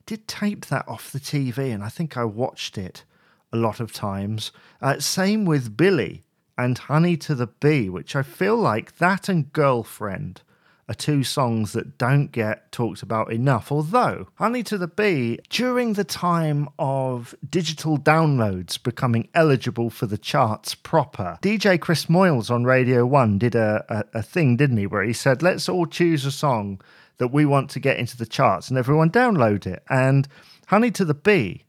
Did 0.05 0.27
tape 0.27 0.67
that 0.67 0.87
off 0.87 1.11
the 1.11 1.19
TV, 1.19 1.73
and 1.73 1.83
I 1.83 1.89
think 1.89 2.15
I 2.15 2.23
watched 2.23 2.77
it 2.77 3.03
a 3.51 3.57
lot 3.57 3.79
of 3.79 3.93
times. 3.93 4.51
Uh, 4.81 4.99
same 4.99 5.45
with 5.45 5.75
Billie 5.75 6.23
and 6.57 6.77
Honey 6.77 7.17
to 7.17 7.35
the 7.35 7.47
Bee, 7.47 7.89
which 7.89 8.15
I 8.15 8.23
feel 8.23 8.57
like 8.57 8.97
that 8.97 9.29
and 9.29 9.51
Girlfriend 9.53 10.41
are 10.89 10.95
two 10.95 11.23
songs 11.23 11.73
that 11.73 11.99
don't 11.99 12.31
get 12.31 12.71
talked 12.71 13.03
about 13.03 13.31
enough. 13.31 13.71
Although, 13.71 14.27
Honey 14.35 14.63
to 14.63 14.77
the 14.77 14.87
Bee, 14.87 15.39
during 15.49 15.93
the 15.93 16.03
time 16.03 16.67
of 16.79 17.35
digital 17.47 17.99
downloads 17.99 18.81
becoming 18.81 19.29
eligible 19.35 19.91
for 19.91 20.07
the 20.07 20.17
charts 20.17 20.73
proper, 20.73 21.37
DJ 21.43 21.79
Chris 21.79 22.07
Moyles 22.07 22.49
on 22.49 22.63
Radio 22.63 23.05
1 23.05 23.37
did 23.37 23.53
a, 23.53 23.85
a, 23.87 24.19
a 24.19 24.23
thing, 24.23 24.57
didn't 24.57 24.77
he, 24.77 24.87
where 24.87 25.03
he 25.03 25.13
said, 25.13 25.43
let's 25.43 25.69
all 25.69 25.85
choose 25.85 26.25
a 26.25 26.31
song 26.31 26.81
that 27.19 27.27
we 27.27 27.45
want 27.45 27.69
to 27.69 27.79
get 27.79 27.97
into 27.97 28.17
the 28.17 28.25
charts 28.25 28.69
and 28.69 28.77
everyone 28.77 29.11
download 29.11 29.67
it. 29.67 29.83
And 29.89 30.27
Honey 30.67 30.89
to 30.91 31.05
the 31.05 31.13
Bee 31.13 31.65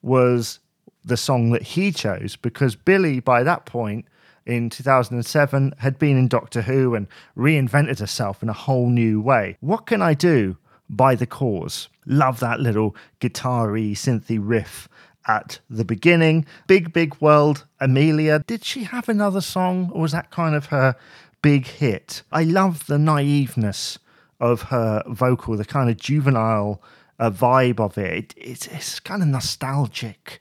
was 0.00 0.60
the 1.04 1.16
song 1.16 1.50
that 1.50 1.62
he 1.62 1.92
chose 1.92 2.36
because 2.36 2.76
Billie, 2.76 3.20
by 3.20 3.42
that 3.42 3.66
point 3.66 4.06
in 4.46 4.70
2007, 4.70 5.74
had 5.78 5.98
been 5.98 6.16
in 6.16 6.28
Doctor 6.28 6.62
Who 6.62 6.94
and 6.94 7.06
reinvented 7.36 7.98
herself 7.98 8.42
in 8.42 8.48
a 8.48 8.54
whole 8.54 8.88
new 8.88 9.20
way. 9.20 9.56
What 9.60 9.86
can 9.86 10.02
I 10.02 10.14
do 10.14 10.56
by 10.88 11.14
the 11.14 11.26
Corrs? 11.26 11.88
Love 12.06 12.40
that 12.40 12.60
little 12.60 12.96
guitar 13.20 13.72
y, 13.72 13.94
synthy 13.94 14.38
riff 14.40 14.88
at 15.26 15.60
the 15.68 15.84
beginning. 15.84 16.46
Big, 16.66 16.92
big 16.92 17.14
world, 17.20 17.66
Emilia. 17.80 18.40
Did 18.46 18.64
she 18.64 18.84
have 18.84 19.08
another 19.08 19.40
song 19.40 19.90
or 19.92 20.02
was 20.02 20.12
that 20.12 20.30
kind 20.30 20.54
of 20.54 20.66
her 20.66 20.96
big 21.42 21.66
hit? 21.66 22.22
I 22.32 22.44
love 22.44 22.86
the 22.86 22.98
naiveness 22.98 23.98
of 24.40 24.62
her 24.62 25.02
vocal, 25.06 25.56
the 25.56 25.64
kind 25.64 25.90
of 25.90 25.98
juvenile 25.98 26.82
uh, 27.18 27.30
vibe 27.30 27.78
of 27.78 27.98
it. 27.98 28.14
it 28.14 28.34
it's, 28.36 28.66
it's 28.68 29.00
kind 29.00 29.22
of 29.22 29.28
nostalgic 29.28 30.40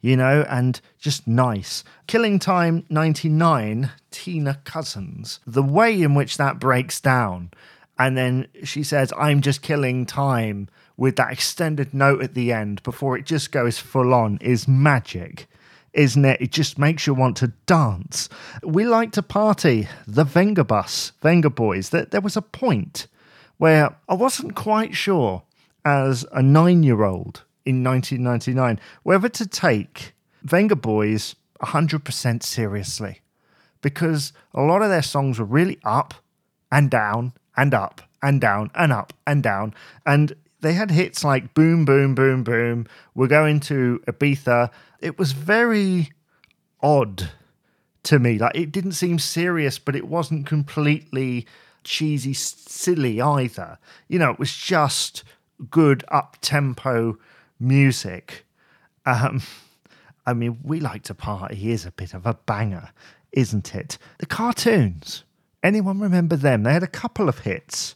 you 0.00 0.16
know, 0.16 0.44
and 0.48 0.80
just 0.98 1.26
nice. 1.26 1.84
Killing 2.06 2.38
Time 2.38 2.84
99, 2.88 3.90
Tina 4.10 4.60
Cousins, 4.64 5.40
the 5.46 5.62
way 5.62 6.00
in 6.00 6.14
which 6.14 6.36
that 6.36 6.58
breaks 6.58 7.00
down. 7.00 7.50
And 7.98 8.16
then 8.16 8.48
she 8.64 8.82
says, 8.82 9.12
I'm 9.18 9.42
just 9.42 9.60
killing 9.60 10.06
time 10.06 10.68
with 10.96 11.16
that 11.16 11.32
extended 11.32 11.92
note 11.92 12.22
at 12.22 12.34
the 12.34 12.52
end 12.52 12.82
before 12.82 13.16
it 13.16 13.26
just 13.26 13.52
goes 13.52 13.78
full 13.78 14.14
on 14.14 14.38
is 14.40 14.66
magic. 14.66 15.46
Isn't 15.92 16.24
it? 16.24 16.40
It 16.40 16.52
just 16.52 16.78
makes 16.78 17.06
you 17.06 17.14
want 17.14 17.36
to 17.38 17.48
dance. 17.66 18.28
We 18.62 18.84
like 18.86 19.12
to 19.12 19.22
party. 19.22 19.88
The 20.06 20.24
Venga 20.24 20.64
Bus, 20.64 21.12
Vengaboys. 21.22 21.90
That 21.90 22.10
there 22.10 22.20
was 22.20 22.36
a 22.36 22.42
point 22.42 23.06
where 23.58 23.96
I 24.08 24.14
wasn't 24.14 24.54
quite 24.54 24.94
sure 24.94 25.42
as 25.84 26.24
a 26.32 26.42
nine 26.42 26.82
year 26.82 27.02
old 27.02 27.42
in 27.64 27.84
1999 27.84 28.80
whether 29.02 29.28
to 29.28 29.46
take 29.46 30.14
Vengaboys 30.46 31.34
100% 31.62 32.42
seriously 32.42 33.20
because 33.82 34.32
a 34.54 34.62
lot 34.62 34.82
of 34.82 34.88
their 34.88 35.02
songs 35.02 35.38
were 35.38 35.44
really 35.44 35.78
up 35.84 36.14
and 36.70 36.90
down 36.90 37.32
and 37.56 37.74
up 37.74 38.02
and 38.22 38.40
down 38.40 38.70
and 38.74 38.92
up 38.92 39.12
and 39.26 39.42
down. 39.42 39.74
And 40.06 40.34
they 40.60 40.74
had 40.74 40.90
hits 40.90 41.24
like 41.24 41.54
Boom, 41.54 41.84
Boom, 41.84 42.14
Boom, 42.14 42.44
Boom. 42.44 42.86
We're 43.14 43.26
going 43.26 43.60
to 43.60 44.02
Ibiza. 44.06 44.70
It 45.00 45.18
was 45.18 45.32
very 45.32 46.10
odd 46.82 47.30
to 48.04 48.18
me. 48.18 48.38
Like 48.38 48.56
it 48.56 48.72
didn't 48.72 48.92
seem 48.92 49.18
serious, 49.18 49.78
but 49.78 49.96
it 49.96 50.08
wasn't 50.08 50.46
completely 50.46 51.46
cheesy, 51.84 52.34
silly 52.34 53.20
either. 53.20 53.78
You 54.08 54.18
know, 54.18 54.30
it 54.30 54.38
was 54.38 54.54
just 54.54 55.24
good 55.70 56.04
up 56.08 56.36
tempo 56.40 57.18
music. 57.60 58.44
Um, 59.06 59.42
I 60.26 60.34
mean, 60.34 60.58
we 60.62 60.80
like 60.80 61.02
to 61.04 61.14
party 61.14 61.70
is 61.70 61.86
a 61.86 61.92
bit 61.92 62.14
of 62.14 62.26
a 62.26 62.34
banger, 62.34 62.90
isn't 63.32 63.74
it? 63.74 63.98
The 64.18 64.26
cartoons. 64.26 65.24
Anyone 65.62 66.00
remember 66.00 66.36
them? 66.36 66.62
They 66.62 66.72
had 66.72 66.82
a 66.82 66.88
couple 66.88 67.28
of 67.28 67.40
hits 67.40 67.94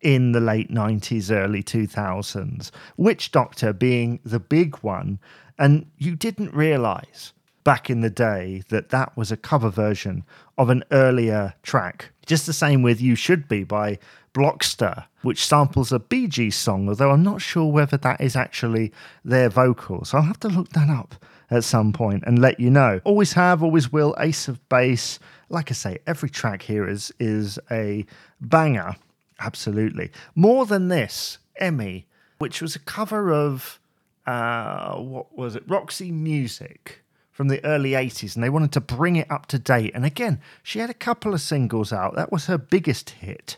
in 0.00 0.32
the 0.32 0.40
late 0.40 0.70
90s, 0.70 1.30
early 1.30 1.62
2000s. 1.62 2.70
Witch 2.96 3.32
Doctor 3.32 3.72
being 3.72 4.20
the 4.24 4.40
big 4.40 4.76
one. 4.76 5.18
And 5.58 5.86
you 5.98 6.16
didn't 6.16 6.54
realize 6.54 7.32
back 7.64 7.90
in 7.90 8.00
the 8.00 8.10
day 8.10 8.62
that 8.70 8.88
that 8.90 9.16
was 9.16 9.30
a 9.30 9.36
cover 9.36 9.68
version 9.68 10.24
of 10.56 10.70
an 10.70 10.82
earlier 10.90 11.54
track. 11.62 12.10
Just 12.30 12.46
the 12.46 12.52
same 12.52 12.82
with 12.82 13.00
You 13.00 13.16
Should 13.16 13.48
Be 13.48 13.64
by 13.64 13.98
Blockster, 14.34 15.06
which 15.22 15.44
samples 15.44 15.90
a 15.90 15.98
Bee 15.98 16.28
Gees 16.28 16.54
song, 16.54 16.88
although 16.88 17.10
I'm 17.10 17.24
not 17.24 17.42
sure 17.42 17.72
whether 17.72 17.96
that 17.96 18.20
is 18.20 18.36
actually 18.36 18.92
their 19.24 19.48
vocals. 19.48 20.14
I'll 20.14 20.22
have 20.22 20.38
to 20.38 20.48
look 20.48 20.68
that 20.68 20.88
up 20.88 21.16
at 21.50 21.64
some 21.64 21.92
point 21.92 22.22
and 22.24 22.38
let 22.38 22.60
you 22.60 22.70
know. 22.70 23.00
Always 23.02 23.32
have, 23.32 23.64
always 23.64 23.90
will, 23.90 24.14
Ace 24.16 24.46
of 24.46 24.68
Base. 24.68 25.18
Like 25.48 25.72
I 25.72 25.74
say, 25.74 25.98
every 26.06 26.30
track 26.30 26.62
here 26.62 26.88
is 26.88 27.12
is 27.18 27.58
a 27.68 28.06
banger. 28.40 28.94
Absolutely. 29.40 30.12
More 30.36 30.66
than 30.66 30.86
this, 30.86 31.38
Emmie, 31.56 32.06
which 32.38 32.62
was 32.62 32.76
a 32.76 32.78
cover 32.78 33.32
of 33.32 33.80
uh, 34.24 34.94
what 34.98 35.36
was 35.36 35.56
it? 35.56 35.64
Roxy 35.66 36.12
Music 36.12 37.02
from 37.40 37.48
the 37.48 37.64
early 37.64 37.92
80s, 37.92 38.34
and 38.34 38.44
they 38.44 38.50
wanted 38.50 38.70
to 38.72 38.82
bring 38.82 39.16
it 39.16 39.30
up 39.30 39.46
to 39.46 39.58
date. 39.58 39.92
And 39.94 40.04
again, 40.04 40.42
she 40.62 40.78
had 40.78 40.90
a 40.90 40.92
couple 40.92 41.32
of 41.32 41.40
singles 41.40 41.90
out. 41.90 42.14
That 42.14 42.30
was 42.30 42.44
her 42.48 42.58
biggest 42.58 43.08
hit. 43.08 43.56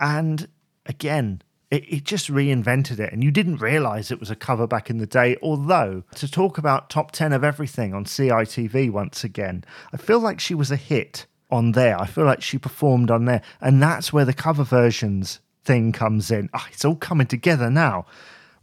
And 0.00 0.48
again, 0.86 1.42
it, 1.70 1.84
it, 1.86 2.04
just 2.04 2.30
reinvented 2.30 2.98
it. 2.98 3.12
And 3.12 3.22
you 3.22 3.30
didn't 3.30 3.60
realize 3.60 4.10
it 4.10 4.20
was 4.20 4.30
a 4.30 4.34
cover 4.34 4.66
back 4.66 4.88
in 4.88 4.96
the 4.96 5.06
day. 5.06 5.36
Although, 5.42 6.04
to 6.14 6.30
talk 6.30 6.56
about 6.56 6.88
top 6.88 7.12
10 7.12 7.34
of 7.34 7.44
everything 7.44 7.92
on 7.92 8.06
CITV 8.06 8.90
once 8.90 9.22
again, 9.22 9.66
I 9.92 9.98
feel 9.98 10.20
like 10.20 10.40
she 10.40 10.54
was 10.54 10.70
a 10.70 10.76
hit 10.76 11.26
on 11.50 11.72
there. 11.72 12.00
I 12.00 12.06
feel 12.06 12.24
like 12.24 12.40
she 12.40 12.56
performed 12.56 13.10
on 13.10 13.26
there. 13.26 13.42
And 13.60 13.82
that's 13.82 14.14
where 14.14 14.24
the 14.24 14.32
cover 14.32 14.64
versions 14.64 15.40
thing 15.62 15.92
comes 15.92 16.30
in. 16.30 16.48
Oh, 16.54 16.66
it's 16.72 16.86
all 16.86 16.96
coming 16.96 17.26
together 17.26 17.68
now. 17.68 18.06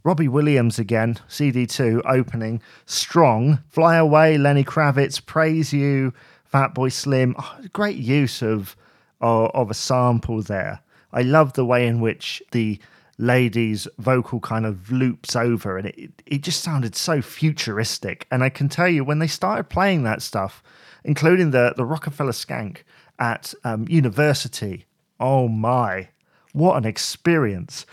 Robbie 0.04 0.28
Williams 0.28 0.78
again, 0.78 1.18
CD2 1.28 2.02
opening 2.04 2.60
strong. 2.86 3.60
Fly 3.68 3.96
Away, 3.96 4.36
Lenny 4.36 4.64
Kravitz, 4.64 5.24
Praise 5.24 5.72
You, 5.72 6.12
Fatboy 6.52 6.92
Slim. 6.92 7.36
Oh, 7.38 7.58
great 7.72 7.96
use 7.96 8.42
of, 8.42 8.76
of, 9.20 9.50
of 9.54 9.70
a 9.70 9.74
sample 9.74 10.42
there. 10.42 10.80
I 11.12 11.22
love 11.22 11.52
the 11.52 11.64
way 11.64 11.86
in 11.86 12.00
which 12.00 12.42
the 12.50 12.80
lady's 13.18 13.86
vocal 13.98 14.40
kind 14.40 14.66
of 14.66 14.90
loops 14.90 15.36
over 15.36 15.78
and 15.78 15.88
it, 15.88 16.10
it 16.26 16.42
just 16.42 16.62
sounded 16.62 16.96
so 16.96 17.22
futuristic. 17.22 18.26
And 18.30 18.42
I 18.42 18.48
can 18.48 18.68
tell 18.68 18.88
you, 18.88 19.04
when 19.04 19.20
they 19.20 19.28
started 19.28 19.68
playing 19.68 20.02
that 20.02 20.22
stuff, 20.22 20.62
including 21.04 21.52
the, 21.52 21.74
the 21.76 21.84
Rockefeller 21.84 22.32
Skank 22.32 22.78
at 23.18 23.54
um, 23.62 23.86
university, 23.88 24.86
oh 25.20 25.46
my, 25.46 26.08
what 26.52 26.76
an 26.76 26.84
experience. 26.84 27.86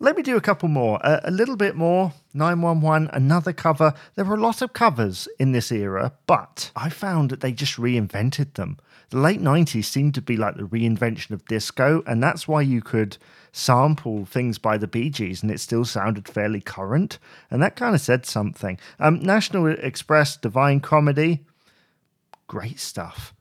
Let 0.00 0.16
me 0.16 0.22
do 0.22 0.36
a 0.36 0.40
couple 0.40 0.68
more. 0.68 1.00
A 1.02 1.30
little 1.30 1.56
bit 1.56 1.74
more. 1.74 2.12
911, 2.32 3.10
another 3.12 3.52
cover. 3.52 3.94
There 4.14 4.24
were 4.24 4.36
a 4.36 4.40
lot 4.40 4.62
of 4.62 4.72
covers 4.72 5.26
in 5.40 5.50
this 5.50 5.72
era, 5.72 6.12
but 6.26 6.70
I 6.76 6.88
found 6.88 7.30
that 7.30 7.40
they 7.40 7.50
just 7.50 7.76
reinvented 7.76 8.54
them. 8.54 8.78
The 9.10 9.18
late 9.18 9.40
90s 9.40 9.86
seemed 9.86 10.14
to 10.14 10.22
be 10.22 10.36
like 10.36 10.56
the 10.56 10.62
reinvention 10.62 11.30
of 11.32 11.44
disco, 11.46 12.04
and 12.06 12.22
that's 12.22 12.46
why 12.46 12.60
you 12.60 12.80
could 12.80 13.16
sample 13.50 14.24
things 14.24 14.58
by 14.58 14.78
the 14.78 14.86
Bee 14.86 15.10
Gees 15.10 15.42
and 15.42 15.50
it 15.50 15.58
still 15.58 15.84
sounded 15.84 16.28
fairly 16.28 16.60
current. 16.60 17.18
And 17.50 17.60
that 17.62 17.74
kind 17.74 17.94
of 17.94 18.00
said 18.00 18.24
something. 18.24 18.78
Um, 19.00 19.18
National 19.18 19.66
Express, 19.66 20.36
Divine 20.36 20.80
Comedy, 20.80 21.44
great 22.46 22.78
stuff. 22.78 23.34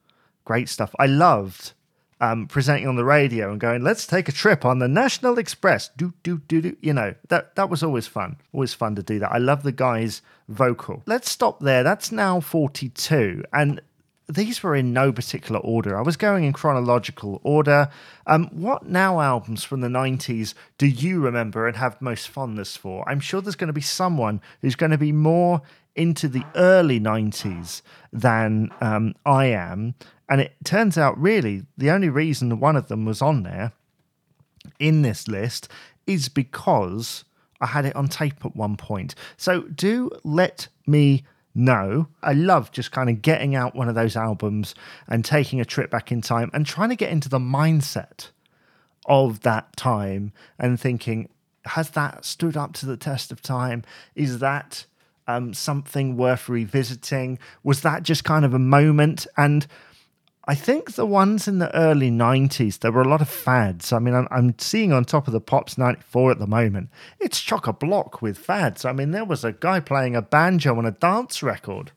Great 0.45 0.69
stuff. 0.69 0.95
I 0.97 1.05
loved 1.05 1.73
um, 2.19 2.47
presenting 2.47 2.87
on 2.87 2.95
the 2.95 3.05
radio 3.05 3.51
and 3.51 3.59
going, 3.59 3.83
"Let's 3.83 4.07
take 4.07 4.27
a 4.27 4.31
trip 4.31 4.65
on 4.65 4.79
the 4.79 4.87
National 4.87 5.37
Express." 5.37 5.89
Do 5.95 6.13
do 6.23 6.39
do 6.47 6.61
do. 6.61 6.77
You 6.81 6.93
know 6.93 7.15
that 7.29 7.55
that 7.55 7.69
was 7.69 7.83
always 7.83 8.07
fun. 8.07 8.37
Always 8.53 8.73
fun 8.73 8.95
to 8.95 9.03
do 9.03 9.19
that. 9.19 9.31
I 9.31 9.37
love 9.37 9.63
the 9.63 9.71
guy's 9.71 10.21
vocal. 10.47 11.03
Let's 11.05 11.29
stop 11.29 11.59
there. 11.59 11.83
That's 11.83 12.11
now 12.11 12.39
forty-two, 12.39 13.43
and 13.53 13.81
these 14.29 14.61
were 14.61 14.75
in 14.75 14.91
no 14.91 15.11
particular 15.11 15.59
order. 15.61 15.97
I 15.97 16.01
was 16.01 16.17
going 16.17 16.43
in 16.43 16.53
chronological 16.53 17.39
order. 17.43 17.89
Um, 18.25 18.49
what 18.51 18.85
now 18.85 19.21
albums 19.21 19.63
from 19.63 19.79
the 19.81 19.87
90s 19.87 20.53
do 20.77 20.85
you 20.85 21.21
remember 21.21 21.65
and 21.65 21.77
have 21.77 22.01
most 22.01 22.27
fondness 22.27 22.75
for? 22.75 23.07
I'm 23.07 23.21
sure 23.21 23.41
there's 23.41 23.55
going 23.55 23.67
to 23.67 23.73
be 23.73 23.81
someone 23.81 24.41
who's 24.61 24.75
going 24.75 24.91
to 24.91 24.97
be 24.97 25.13
more 25.13 25.61
into 25.97 26.27
the 26.27 26.45
early 26.55 26.99
90s 26.99 27.81
than 28.13 28.69
um, 28.79 29.15
I 29.25 29.47
am. 29.47 29.95
And 30.29 30.41
it 30.41 30.53
turns 30.63 30.97
out, 30.97 31.19
really, 31.19 31.63
the 31.77 31.89
only 31.89 32.09
reason 32.09 32.59
one 32.59 32.75
of 32.75 32.87
them 32.87 33.05
was 33.05 33.21
on 33.21 33.43
there 33.43 33.73
in 34.79 35.01
this 35.01 35.27
list 35.27 35.69
is 36.05 36.29
because 36.29 37.25
I 37.59 37.67
had 37.67 37.85
it 37.85 37.95
on 37.95 38.07
tape 38.07 38.45
at 38.45 38.55
one 38.55 38.77
point. 38.77 39.15
So 39.35 39.61
do 39.61 40.11
let 40.23 40.67
me 40.85 41.23
know. 41.55 42.07
I 42.21 42.33
love 42.33 42.71
just 42.71 42.91
kind 42.91 43.09
of 43.09 43.21
getting 43.21 43.55
out 43.55 43.75
one 43.75 43.89
of 43.89 43.95
those 43.95 44.15
albums 44.15 44.75
and 45.07 45.25
taking 45.25 45.59
a 45.59 45.65
trip 45.65 45.89
back 45.89 46.11
in 46.11 46.21
time 46.21 46.51
and 46.53 46.65
trying 46.65 46.89
to 46.89 46.95
get 46.95 47.11
into 47.11 47.29
the 47.29 47.39
mindset 47.39 48.29
of 49.05 49.41
that 49.41 49.75
time 49.75 50.33
and 50.59 50.79
thinking, 50.79 51.29
has 51.65 51.91
that 51.91 52.23
stood 52.23 52.55
up 52.55 52.73
to 52.73 52.85
the 52.85 52.97
test 52.97 53.31
of 53.31 53.41
time? 53.41 53.83
Is 54.15 54.39
that 54.39 54.85
um, 55.27 55.53
something 55.53 56.17
worth 56.17 56.49
revisiting? 56.49 57.39
Was 57.63 57.81
that 57.81 58.03
just 58.03 58.23
kind 58.23 58.45
of 58.45 58.53
a 58.53 58.59
moment? 58.59 59.27
And 59.35 59.67
I 60.49 60.55
think 60.55 60.93
the 60.93 61.05
ones 61.05 61.47
in 61.47 61.59
the 61.59 61.75
early 61.75 62.09
90s, 62.09 62.79
there 62.79 62.91
were 62.91 63.01
a 63.01 63.07
lot 63.07 63.21
of 63.21 63.29
fads. 63.29 63.91
I 63.91 63.99
mean, 63.99 64.13
I'm, 64.13 64.27
I'm 64.31 64.57
seeing 64.57 64.93
on 64.93 65.03
top 65.03 65.27
of 65.27 65.33
the 65.33 65.41
Pops 65.41 65.77
94 65.77 66.31
at 66.31 66.39
the 66.39 66.47
moment, 66.47 66.89
it's 67.19 67.41
chock 67.41 67.67
a 67.67 67.73
block 67.73 68.21
with 68.21 68.37
fads. 68.37 68.85
I 68.85 68.93
mean, 68.93 69.11
there 69.11 69.25
was 69.25 69.43
a 69.43 69.51
guy 69.51 69.81
playing 69.81 70.15
a 70.15 70.21
banjo 70.21 70.77
on 70.77 70.85
a 70.85 70.91
dance 70.91 71.43
record, 71.43 71.91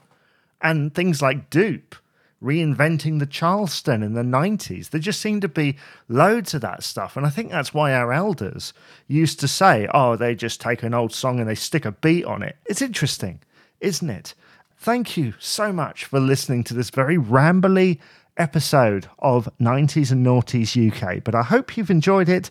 and 0.61 0.95
things 0.95 1.23
like 1.23 1.49
Doop 1.49 1.95
reinventing 2.43 3.19
the 3.19 3.27
Charleston 3.27 4.03
in 4.03 4.15
the 4.15 4.23
90s. 4.23 4.91
There 4.91 5.01
just 5.01 5.21
seemed 5.21 5.43
to 5.43 5.49
be 5.49 5.77
loads 6.09 6.55
of 6.55 6.63
that 6.63 6.83
stuff. 6.83 7.17
And 7.17 7.27
I 7.27 7.31
think 7.31 7.51
that's 7.51 7.75
why 7.75 7.93
our 7.93 8.13
elders 8.13 8.73
used 9.09 9.41
to 9.41 9.49
say, 9.49 9.89
oh, 9.93 10.17
they 10.17 10.35
just 10.35 10.61
take 10.61 10.83
an 10.83 10.95
old 10.95 11.13
song 11.13 11.39
and 11.39 11.49
they 11.49 11.55
stick 11.55 11.85
a 11.85 11.93
beat 11.93 12.25
on 12.25 12.43
it. 12.43 12.57
It's 12.67 12.83
interesting, 12.83 13.41
isn't 13.81 14.09
it? 14.09 14.35
Thank 14.79 15.17
you 15.17 15.35
so 15.39 15.73
much 15.73 16.07
for 16.07 16.19
listening 16.19 16.65
to 16.65 16.75
this 16.75 16.89
very 16.89 17.19
rambly 17.19 17.99
episode 18.39 19.09
of 19.19 19.49
90s 19.61 20.11
and 20.11 20.25
Noughties 20.25 20.75
UK. 20.75 21.23
But 21.23 21.35
I 21.35 21.43
hope 21.43 21.77
you've 21.77 21.91
enjoyed 21.91 22.31
it. 22.31 22.51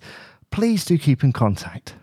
Please 0.52 0.86
do 0.86 1.00
keep 1.00 1.24
in 1.24 1.34
contact. 1.34 1.96